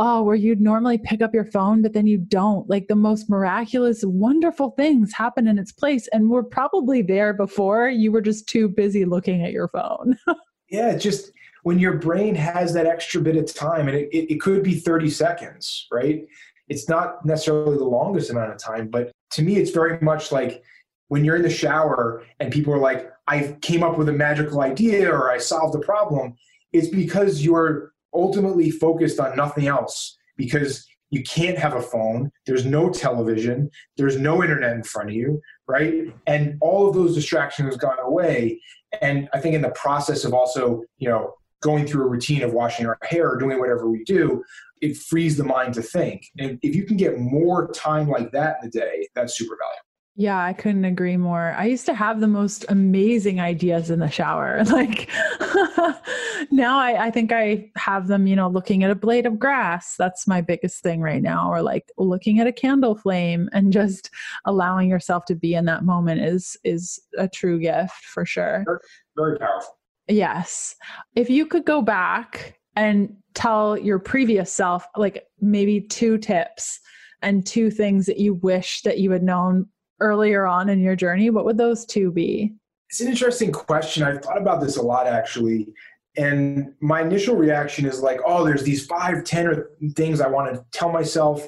oh, 0.00 0.22
where 0.22 0.34
you'd 0.34 0.60
normally 0.60 0.98
pick 0.98 1.22
up 1.22 1.32
your 1.32 1.44
phone, 1.44 1.82
but 1.82 1.92
then 1.92 2.06
you 2.06 2.18
don't, 2.18 2.68
like 2.68 2.88
the 2.88 2.96
most 2.96 3.30
miraculous, 3.30 4.02
wonderful 4.04 4.70
things 4.70 5.12
happen 5.12 5.46
in 5.46 5.58
its 5.58 5.70
place. 5.70 6.08
And 6.08 6.28
we're 6.28 6.42
probably 6.42 7.02
there 7.02 7.32
before 7.32 7.88
you 7.88 8.10
were 8.10 8.22
just 8.22 8.48
too 8.48 8.68
busy 8.68 9.04
looking 9.04 9.44
at 9.44 9.52
your 9.52 9.68
phone. 9.68 10.18
yeah, 10.70 10.96
just 10.96 11.30
when 11.62 11.78
your 11.78 11.98
brain 11.98 12.34
has 12.34 12.72
that 12.72 12.86
extra 12.86 13.20
bit 13.20 13.36
of 13.36 13.54
time, 13.54 13.86
and 13.86 13.96
it, 13.96 14.08
it, 14.10 14.32
it 14.32 14.40
could 14.40 14.62
be 14.62 14.74
30 14.74 15.10
seconds, 15.10 15.86
right? 15.92 16.26
it's 16.70 16.88
not 16.88 17.26
necessarily 17.26 17.76
the 17.76 17.84
longest 17.84 18.30
amount 18.30 18.52
of 18.52 18.58
time, 18.58 18.86
but 18.88 19.10
to 19.32 19.42
me, 19.42 19.56
it's 19.56 19.72
very 19.72 19.98
much 20.00 20.32
like 20.32 20.62
when 21.08 21.24
you're 21.24 21.36
in 21.36 21.42
the 21.42 21.50
shower 21.50 22.24
and 22.38 22.52
people 22.52 22.72
are 22.72 22.78
like, 22.78 23.10
I 23.26 23.56
came 23.60 23.82
up 23.82 23.98
with 23.98 24.08
a 24.08 24.12
magical 24.12 24.60
idea 24.62 25.10
or 25.10 25.30
I 25.30 25.38
solved 25.38 25.74
a 25.74 25.80
problem. 25.80 26.36
It's 26.72 26.86
because 26.88 27.44
you're 27.44 27.92
ultimately 28.14 28.70
focused 28.70 29.20
on 29.20 29.36
nothing 29.36 29.66
else 29.66 30.16
because 30.36 30.86
you 31.10 31.22
can't 31.24 31.58
have 31.58 31.74
a 31.74 31.82
phone 31.82 32.30
there's 32.46 32.64
no 32.64 32.88
television 32.90 33.70
there's 33.96 34.18
no 34.18 34.42
internet 34.42 34.76
in 34.76 34.82
front 34.82 35.08
of 35.08 35.14
you 35.14 35.40
right 35.66 36.04
and 36.26 36.56
all 36.60 36.88
of 36.88 36.94
those 36.94 37.14
distractions 37.14 37.70
have 37.70 37.80
gone 37.80 37.98
away 38.02 38.60
and 39.00 39.28
i 39.32 39.40
think 39.40 39.54
in 39.54 39.62
the 39.62 39.70
process 39.70 40.24
of 40.24 40.32
also 40.32 40.82
you 40.98 41.08
know 41.08 41.34
going 41.62 41.86
through 41.86 42.04
a 42.04 42.08
routine 42.08 42.42
of 42.42 42.54
washing 42.54 42.86
our 42.86 42.98
hair 43.02 43.28
or 43.28 43.36
doing 43.36 43.58
whatever 43.58 43.90
we 43.90 44.02
do 44.04 44.42
it 44.80 44.96
frees 44.96 45.36
the 45.36 45.44
mind 45.44 45.74
to 45.74 45.82
think. 45.82 46.26
And 46.38 46.58
if 46.62 46.74
you 46.74 46.84
can 46.84 46.96
get 46.96 47.18
more 47.18 47.70
time 47.72 48.08
like 48.08 48.32
that 48.32 48.56
in 48.62 48.70
the 48.70 48.78
day, 48.78 49.08
that's 49.14 49.36
super 49.36 49.56
valuable. 49.56 49.89
Yeah, 50.16 50.42
I 50.44 50.52
couldn't 50.52 50.84
agree 50.84 51.16
more. 51.16 51.54
I 51.56 51.66
used 51.66 51.86
to 51.86 51.94
have 51.94 52.20
the 52.20 52.26
most 52.26 52.64
amazing 52.68 53.40
ideas 53.40 53.90
in 53.90 54.00
the 54.00 54.10
shower. 54.10 54.62
Like 54.70 55.08
now 56.50 56.78
I, 56.78 57.06
I 57.06 57.10
think 57.10 57.32
I 57.32 57.70
have 57.76 58.06
them, 58.06 58.26
you 58.26 58.36
know, 58.36 58.48
looking 58.48 58.84
at 58.84 58.90
a 58.90 58.94
blade 58.94 59.26
of 59.26 59.38
grass. 59.38 59.94
That's 59.98 60.26
my 60.26 60.40
biggest 60.40 60.82
thing 60.82 61.00
right 61.00 61.22
now. 61.22 61.50
Or 61.50 61.62
like 61.62 61.90
looking 61.98 62.40
at 62.40 62.46
a 62.46 62.52
candle 62.52 62.94
flame 62.94 63.48
and 63.52 63.72
just 63.80 64.10
allowing 64.44 64.88
yourself 64.88 65.24
to 65.26 65.34
be 65.34 65.54
in 65.54 65.64
that 65.66 65.84
moment 65.84 66.20
is 66.20 66.56
is 66.64 67.00
a 67.18 67.28
true 67.28 67.58
gift 67.58 68.04
for 68.04 68.24
sure. 68.24 68.64
Very, 68.66 68.78
very 69.16 69.38
powerful. 69.38 69.78
Yes. 70.08 70.74
If 71.14 71.30
you 71.30 71.46
could 71.46 71.64
go 71.64 71.82
back 71.82 72.58
and 72.76 73.14
tell 73.34 73.76
your 73.76 73.98
previous 73.98 74.52
self 74.52 74.86
like 74.96 75.24
maybe 75.40 75.80
two 75.80 76.18
tips 76.18 76.80
and 77.22 77.46
two 77.46 77.70
things 77.70 78.06
that 78.06 78.18
you 78.18 78.34
wish 78.34 78.82
that 78.82 78.98
you 78.98 79.10
had 79.10 79.22
known 79.22 79.66
earlier 80.00 80.46
on 80.46 80.68
in 80.68 80.80
your 80.80 80.96
journey 80.96 81.30
what 81.30 81.44
would 81.44 81.58
those 81.58 81.84
two 81.84 82.10
be? 82.10 82.52
It's 82.88 83.00
an 83.00 83.08
interesting 83.08 83.52
question. 83.52 84.02
I've 84.02 84.22
thought 84.22 84.38
about 84.38 84.60
this 84.60 84.76
a 84.76 84.82
lot 84.82 85.06
actually. 85.06 85.68
And 86.16 86.74
my 86.80 87.02
initial 87.02 87.36
reaction 87.36 87.86
is 87.86 88.00
like 88.00 88.20
oh 88.26 88.44
there's 88.44 88.62
these 88.62 88.86
five 88.86 89.24
ten 89.24 89.46
or 89.46 89.70
things 89.94 90.20
i 90.20 90.28
want 90.28 90.54
to 90.54 90.64
tell 90.72 90.90
myself. 90.90 91.46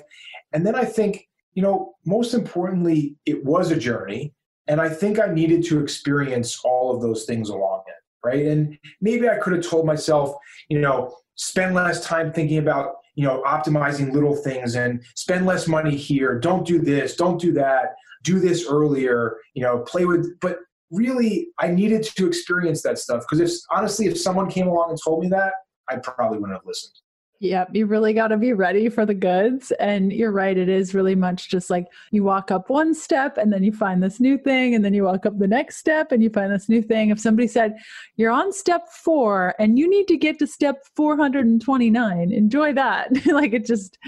And 0.53 0.67
then 0.67 0.75
i 0.75 0.85
think 0.85 1.29
you 1.55 1.63
know 1.63 1.95
most 2.05 2.35
importantly 2.35 3.17
it 3.27 3.45
was 3.45 3.71
a 3.71 3.77
journey. 3.77 4.35
And 4.69 4.81
i 4.81 4.89
think 4.89 5.19
i 5.19 5.27
needed 5.27 5.65
to 5.67 5.81
experience 5.81 6.61
all 6.65 6.95
of 6.95 7.03
those 7.03 7.25
things 7.25 7.49
along 7.49 7.83
it 7.89 7.95
right? 8.25 8.47
And 8.47 8.79
maybe 9.01 9.29
i 9.29 9.37
could 9.37 9.53
have 9.53 9.67
told 9.67 9.85
myself 9.85 10.37
you 10.69 10.79
know 10.79 11.17
spend 11.35 11.75
less 11.75 12.05
time 12.05 12.33
thinking 12.33 12.59
about 12.59 12.97
you 13.15 13.27
know 13.27 13.43
optimizing 13.47 14.13
little 14.13 14.37
things 14.37 14.75
and 14.77 15.03
spend 15.15 15.47
less 15.47 15.69
money 15.69 15.97
here. 15.97 16.39
Don't 16.39 16.67
do 16.67 16.79
this. 16.79 17.17
Don't 17.17 17.41
do 17.41 17.53
that 17.53 17.97
do 18.23 18.39
this 18.39 18.67
earlier 18.69 19.37
you 19.55 19.63
know 19.63 19.81
play 19.81 20.05
with 20.05 20.39
but 20.41 20.59
really 20.91 21.49
i 21.59 21.69
needed 21.69 22.03
to 22.03 22.27
experience 22.27 22.83
that 22.83 22.99
stuff 22.99 23.23
because 23.23 23.41
if 23.41 23.59
honestly 23.71 24.07
if 24.07 24.19
someone 24.19 24.51
came 24.51 24.67
along 24.67 24.91
and 24.91 24.99
told 25.03 25.23
me 25.23 25.29
that 25.29 25.53
i 25.91 25.97
probably 25.97 26.39
wouldn't 26.39 26.57
have 26.57 26.67
listened 26.67 27.03
Yep, 27.43 27.71
you 27.75 27.87
really 27.87 28.13
got 28.13 28.29
to 28.29 28.37
be 28.37 28.53
ready 28.53 28.89
for 28.89 29.05
the 29.05 29.15
goods. 29.15 29.73
And 29.81 30.13
you're 30.13 30.31
right, 30.31 30.57
it 30.57 30.69
is 30.69 30.95
really 30.95 31.17
much 31.17 31.51
just 31.51 31.71
like 31.71 31.89
you 32.13 32.23
walk 32.23 32.53
up 32.53 32.71
one 32.71 32.95
step 32.95 33.37
and 33.37 33.53
then 33.53 33.65
you 33.65 33.73
find 33.73 34.01
this 34.01 34.21
new 34.21 34.39
thing, 34.39 34.77
and 34.77 34.85
then 34.85 34.95
you 34.95 35.03
walk 35.03 35.27
up 35.27 35.37
the 35.41 35.49
next 35.49 35.79
step 35.79 36.13
and 36.13 36.23
you 36.23 36.31
find 36.31 36.53
this 36.53 36.69
new 36.69 36.81
thing. 36.81 37.11
If 37.11 37.19
somebody 37.19 37.49
said, 37.49 37.75
You're 38.15 38.31
on 38.31 38.53
step 38.53 38.89
four 38.89 39.57
and 39.59 39.77
you 39.77 39.91
need 39.91 40.07
to 40.07 40.17
get 40.17 40.39
to 40.39 40.47
step 40.47 40.85
429, 40.95 42.33
enjoy 42.33 42.75
that. 42.75 43.09
like 43.27 43.53
it 43.53 43.67
just, 43.67 43.99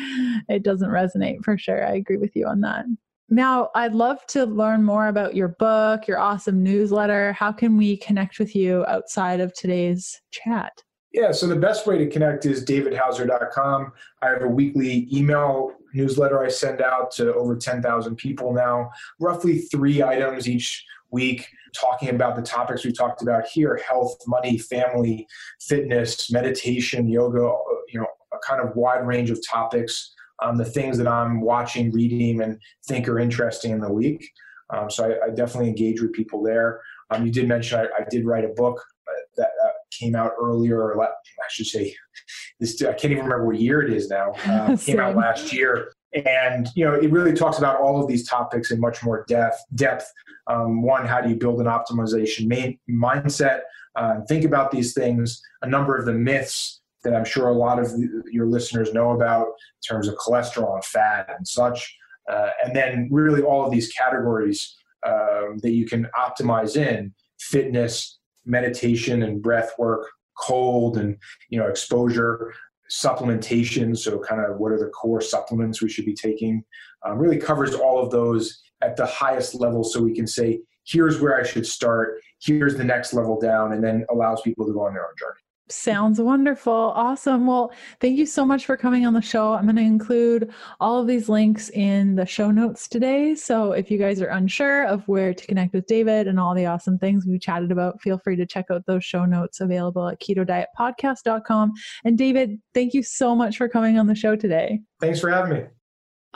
it 0.48 0.62
doesn't 0.62 0.90
resonate 0.90 1.42
for 1.42 1.58
sure. 1.58 1.84
I 1.84 1.94
agree 1.94 2.18
with 2.18 2.36
you 2.36 2.46
on 2.46 2.60
that. 2.60 2.84
Now, 3.30 3.70
I'd 3.74 3.94
love 3.94 4.24
to 4.28 4.44
learn 4.44 4.84
more 4.84 5.08
about 5.08 5.34
your 5.34 5.48
book, 5.48 6.06
your 6.06 6.18
awesome 6.18 6.62
newsletter. 6.62 7.32
How 7.32 7.52
can 7.52 7.76
we 7.76 7.96
connect 7.96 8.38
with 8.38 8.54
you 8.54 8.84
outside 8.86 9.40
of 9.40 9.54
today's 9.54 10.20
chat? 10.30 10.82
Yeah, 11.12 11.30
so 11.30 11.46
the 11.46 11.56
best 11.56 11.86
way 11.86 11.96
to 11.98 12.08
connect 12.08 12.44
is 12.44 12.64
davidhauser.com. 12.64 13.92
I 14.20 14.28
have 14.28 14.42
a 14.42 14.48
weekly 14.48 15.08
email 15.12 15.72
newsletter 15.94 16.44
I 16.44 16.48
send 16.48 16.82
out 16.82 17.12
to 17.12 17.32
over 17.34 17.56
10,000 17.56 18.16
people 18.16 18.52
now, 18.52 18.90
roughly 19.20 19.60
three 19.60 20.02
items 20.02 20.48
each 20.48 20.84
week, 21.12 21.48
talking 21.72 22.10
about 22.10 22.34
the 22.34 22.42
topics 22.42 22.84
we 22.84 22.92
talked 22.92 23.22
about 23.22 23.46
here 23.46 23.80
health, 23.88 24.16
money, 24.26 24.58
family, 24.58 25.26
fitness, 25.60 26.32
meditation, 26.32 27.08
yoga, 27.08 27.52
you 27.88 28.00
know, 28.00 28.06
a 28.32 28.38
kind 28.44 28.60
of 28.60 28.74
wide 28.74 29.06
range 29.06 29.30
of 29.30 29.38
topics. 29.48 30.12
Um, 30.44 30.58
the 30.58 30.64
things 30.64 30.98
that 30.98 31.08
I'm 31.08 31.40
watching, 31.40 31.90
reading, 31.90 32.42
and 32.42 32.60
think 32.86 33.08
are 33.08 33.18
interesting 33.18 33.72
in 33.72 33.80
the 33.80 33.92
week. 33.92 34.28
Um, 34.70 34.90
so 34.90 35.04
I, 35.04 35.26
I, 35.26 35.30
definitely 35.30 35.68
engage 35.68 36.00
with 36.00 36.12
people 36.12 36.42
there. 36.42 36.80
Um, 37.10 37.24
you 37.26 37.32
did 37.32 37.48
mention 37.48 37.78
I, 37.78 37.84
I, 37.84 38.06
did 38.10 38.24
write 38.24 38.44
a 38.44 38.48
book 38.48 38.82
uh, 39.08 39.12
that, 39.36 39.50
uh, 39.64 39.68
came 39.90 40.16
out 40.16 40.32
earlier, 40.40 40.80
or 40.80 41.02
I 41.02 41.08
should 41.50 41.66
say, 41.66 41.94
this 42.60 42.80
I 42.82 42.92
can't 42.92 43.12
even 43.12 43.24
remember 43.24 43.46
what 43.46 43.60
year 43.60 43.82
it 43.82 43.92
is 43.92 44.08
now. 44.08 44.32
Uh, 44.46 44.76
came 44.76 45.00
out 45.00 45.16
last 45.16 45.52
year, 45.52 45.92
and 46.26 46.68
you 46.74 46.84
know 46.84 46.94
it 46.94 47.10
really 47.10 47.32
talks 47.32 47.58
about 47.58 47.80
all 47.80 48.00
of 48.00 48.08
these 48.08 48.28
topics 48.28 48.70
in 48.70 48.80
much 48.80 49.02
more 49.02 49.24
depth. 49.28 49.58
Depth. 49.74 50.10
Um, 50.46 50.82
one, 50.82 51.06
how 51.06 51.20
do 51.20 51.28
you 51.30 51.36
build 51.36 51.60
an 51.60 51.66
optimization 51.66 52.46
main, 52.46 52.78
mindset? 52.90 53.60
Uh, 53.96 54.20
think 54.28 54.44
about 54.44 54.70
these 54.70 54.92
things. 54.92 55.40
A 55.62 55.68
number 55.68 55.96
of 55.96 56.04
the 56.04 56.12
myths 56.12 56.82
that 57.04 57.14
I'm 57.14 57.24
sure 57.24 57.48
a 57.48 57.54
lot 57.54 57.78
of 57.78 57.92
your 58.30 58.46
listeners 58.46 58.92
know 58.92 59.12
about 59.12 59.46
in 59.46 59.96
terms 59.96 60.08
of 60.08 60.16
cholesterol 60.16 60.74
and 60.74 60.84
fat 60.84 61.28
and 61.36 61.46
such. 61.46 61.96
Uh, 62.30 62.50
and 62.64 62.74
then 62.74 63.08
really 63.10 63.42
all 63.42 63.64
of 63.64 63.70
these 63.70 63.92
categories 63.92 64.76
um, 65.06 65.58
that 65.62 65.72
you 65.72 65.86
can 65.86 66.08
optimize 66.18 66.76
in 66.76 67.12
fitness, 67.38 68.18
meditation 68.46 69.22
and 69.22 69.42
breath 69.42 69.72
work, 69.78 70.08
cold 70.38 70.96
and 70.96 71.16
you 71.50 71.58
know 71.58 71.66
exposure, 71.66 72.52
supplementation. 72.90 73.96
So 73.96 74.18
kind 74.18 74.40
of 74.40 74.58
what 74.58 74.72
are 74.72 74.78
the 74.78 74.90
core 74.90 75.20
supplements 75.20 75.82
we 75.82 75.90
should 75.90 76.06
be 76.06 76.14
taking? 76.14 76.64
Um, 77.04 77.18
really 77.18 77.38
covers 77.38 77.74
all 77.74 78.02
of 78.02 78.10
those 78.10 78.62
at 78.82 78.96
the 78.96 79.06
highest 79.06 79.54
level, 79.54 79.84
so 79.84 80.02
we 80.02 80.14
can 80.14 80.26
say 80.26 80.60
here's 80.86 81.20
where 81.20 81.38
I 81.38 81.44
should 81.44 81.66
start, 81.66 82.20
here's 82.40 82.76
the 82.76 82.84
next 82.84 83.14
level 83.14 83.38
down, 83.40 83.72
and 83.72 83.82
then 83.82 84.04
allows 84.10 84.40
people 84.42 84.66
to 84.66 84.72
go 84.72 84.86
on 84.86 84.94
their 84.94 85.04
own 85.04 85.14
journey. 85.18 85.40
Sounds 85.68 86.20
wonderful. 86.20 86.72
Awesome. 86.72 87.46
Well, 87.46 87.72
thank 88.00 88.18
you 88.18 88.26
so 88.26 88.44
much 88.44 88.66
for 88.66 88.76
coming 88.76 89.06
on 89.06 89.14
the 89.14 89.22
show. 89.22 89.54
I'm 89.54 89.64
going 89.64 89.76
to 89.76 89.82
include 89.82 90.52
all 90.78 91.00
of 91.00 91.06
these 91.06 91.28
links 91.28 91.70
in 91.70 92.16
the 92.16 92.26
show 92.26 92.50
notes 92.50 92.86
today. 92.86 93.34
So 93.34 93.72
if 93.72 93.90
you 93.90 93.98
guys 93.98 94.20
are 94.20 94.28
unsure 94.28 94.84
of 94.84 95.06
where 95.08 95.32
to 95.32 95.46
connect 95.46 95.72
with 95.72 95.86
David 95.86 96.28
and 96.28 96.38
all 96.38 96.54
the 96.54 96.66
awesome 96.66 96.98
things 96.98 97.26
we 97.26 97.38
chatted 97.38 97.72
about, 97.72 98.00
feel 98.02 98.18
free 98.18 98.36
to 98.36 98.46
check 98.46 98.66
out 98.70 98.84
those 98.86 99.04
show 99.04 99.24
notes 99.24 99.60
available 99.60 100.06
at 100.08 100.20
keto 100.20 100.46
diet 100.46 100.68
ketodietpodcast.com. 100.78 101.72
And 102.04 102.18
David, 102.18 102.60
thank 102.72 102.94
you 102.94 103.02
so 103.02 103.34
much 103.34 103.56
for 103.56 103.68
coming 103.68 103.98
on 103.98 104.06
the 104.06 104.14
show 104.14 104.36
today. 104.36 104.80
Thanks 105.00 105.20
for 105.20 105.30
having 105.30 105.52
me. 105.52 105.64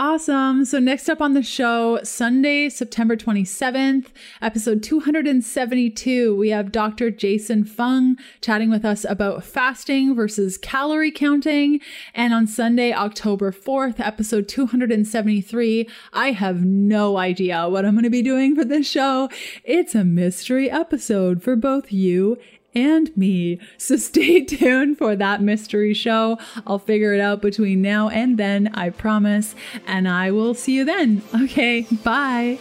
Awesome. 0.00 0.64
So, 0.64 0.78
next 0.78 1.08
up 1.08 1.20
on 1.20 1.34
the 1.34 1.42
show, 1.42 1.98
Sunday, 2.04 2.68
September 2.68 3.16
27th, 3.16 4.12
episode 4.40 4.80
272, 4.80 6.36
we 6.36 6.50
have 6.50 6.70
Dr. 6.70 7.10
Jason 7.10 7.64
Fung 7.64 8.16
chatting 8.40 8.70
with 8.70 8.84
us 8.84 9.04
about 9.04 9.42
fasting 9.42 10.14
versus 10.14 10.56
calorie 10.56 11.10
counting. 11.10 11.80
And 12.14 12.32
on 12.32 12.46
Sunday, 12.46 12.92
October 12.92 13.50
4th, 13.50 13.98
episode 13.98 14.46
273, 14.46 15.88
I 16.12 16.30
have 16.30 16.64
no 16.64 17.16
idea 17.16 17.68
what 17.68 17.84
I'm 17.84 17.94
going 17.94 18.04
to 18.04 18.10
be 18.10 18.22
doing 18.22 18.54
for 18.54 18.64
this 18.64 18.88
show. 18.88 19.28
It's 19.64 19.96
a 19.96 20.04
mystery 20.04 20.70
episode 20.70 21.42
for 21.42 21.56
both 21.56 21.90
you 21.90 22.38
and 22.74 23.16
me. 23.16 23.60
So 23.78 23.96
stay 23.96 24.44
tuned 24.44 24.98
for 24.98 25.16
that 25.16 25.40
mystery 25.40 25.94
show. 25.94 26.38
I'll 26.66 26.78
figure 26.78 27.14
it 27.14 27.20
out 27.20 27.40
between 27.40 27.80
now 27.80 28.08
and 28.08 28.36
then, 28.36 28.68
I 28.74 28.90
promise. 28.90 29.54
And 29.86 30.08
I 30.08 30.30
will 30.30 30.52
see 30.52 30.74
you 30.74 30.84
then. 30.84 31.22
Okay, 31.34 31.86
bye. 32.04 32.58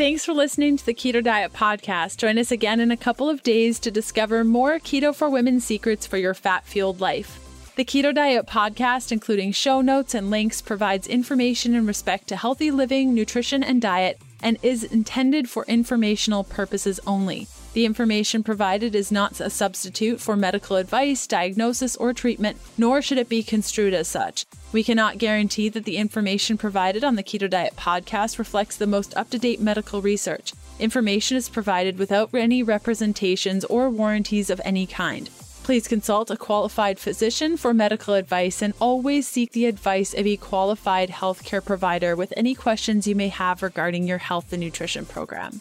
Thanks 0.00 0.24
for 0.24 0.32
listening 0.32 0.78
to 0.78 0.86
the 0.86 0.94
Keto 0.94 1.22
Diet 1.22 1.52
Podcast. 1.52 2.16
Join 2.16 2.38
us 2.38 2.50
again 2.50 2.80
in 2.80 2.90
a 2.90 2.96
couple 2.96 3.28
of 3.28 3.42
days 3.42 3.78
to 3.80 3.90
discover 3.90 4.42
more 4.44 4.78
Keto 4.78 5.14
for 5.14 5.28
Women 5.28 5.60
secrets 5.60 6.06
for 6.06 6.16
your 6.16 6.32
fat 6.32 6.64
fueled 6.64 7.00
life. 7.02 7.38
The 7.76 7.84
Keto 7.84 8.14
Diet 8.14 8.46
Podcast, 8.46 9.12
including 9.12 9.52
show 9.52 9.82
notes 9.82 10.14
and 10.14 10.30
links, 10.30 10.62
provides 10.62 11.06
information 11.06 11.74
in 11.74 11.86
respect 11.86 12.28
to 12.28 12.36
healthy 12.36 12.70
living, 12.70 13.14
nutrition, 13.14 13.62
and 13.62 13.82
diet 13.82 14.18
and 14.42 14.58
is 14.62 14.84
intended 14.84 15.48
for 15.48 15.64
informational 15.66 16.44
purposes 16.44 17.00
only. 17.06 17.48
The 17.72 17.84
information 17.84 18.42
provided 18.42 18.94
is 18.96 19.12
not 19.12 19.40
a 19.40 19.48
substitute 19.48 20.20
for 20.20 20.34
medical 20.34 20.76
advice, 20.76 21.26
diagnosis, 21.26 21.94
or 21.96 22.12
treatment, 22.12 22.58
nor 22.76 23.00
should 23.00 23.18
it 23.18 23.28
be 23.28 23.44
construed 23.44 23.94
as 23.94 24.08
such. 24.08 24.44
We 24.72 24.82
cannot 24.82 25.18
guarantee 25.18 25.68
that 25.68 25.84
the 25.84 25.96
information 25.96 26.58
provided 26.58 27.04
on 27.04 27.14
the 27.14 27.22
Keto 27.22 27.48
Diet 27.48 27.76
podcast 27.76 28.38
reflects 28.38 28.76
the 28.76 28.88
most 28.88 29.16
up 29.16 29.30
to 29.30 29.38
date 29.38 29.60
medical 29.60 30.02
research. 30.02 30.52
Information 30.80 31.36
is 31.36 31.48
provided 31.48 31.98
without 31.98 32.34
any 32.34 32.62
representations 32.62 33.64
or 33.66 33.88
warranties 33.88 34.50
of 34.50 34.60
any 34.64 34.86
kind. 34.86 35.30
Please 35.70 35.86
consult 35.86 36.32
a 36.32 36.36
qualified 36.36 36.98
physician 36.98 37.56
for 37.56 37.72
medical 37.72 38.14
advice 38.14 38.60
and 38.60 38.74
always 38.80 39.28
seek 39.28 39.52
the 39.52 39.66
advice 39.66 40.12
of 40.14 40.26
a 40.26 40.36
qualified 40.36 41.10
healthcare 41.10 41.64
provider 41.64 42.16
with 42.16 42.34
any 42.36 42.56
questions 42.56 43.06
you 43.06 43.14
may 43.14 43.28
have 43.28 43.62
regarding 43.62 44.04
your 44.04 44.18
health 44.18 44.52
and 44.52 44.60
nutrition 44.60 45.06
program. 45.06 45.60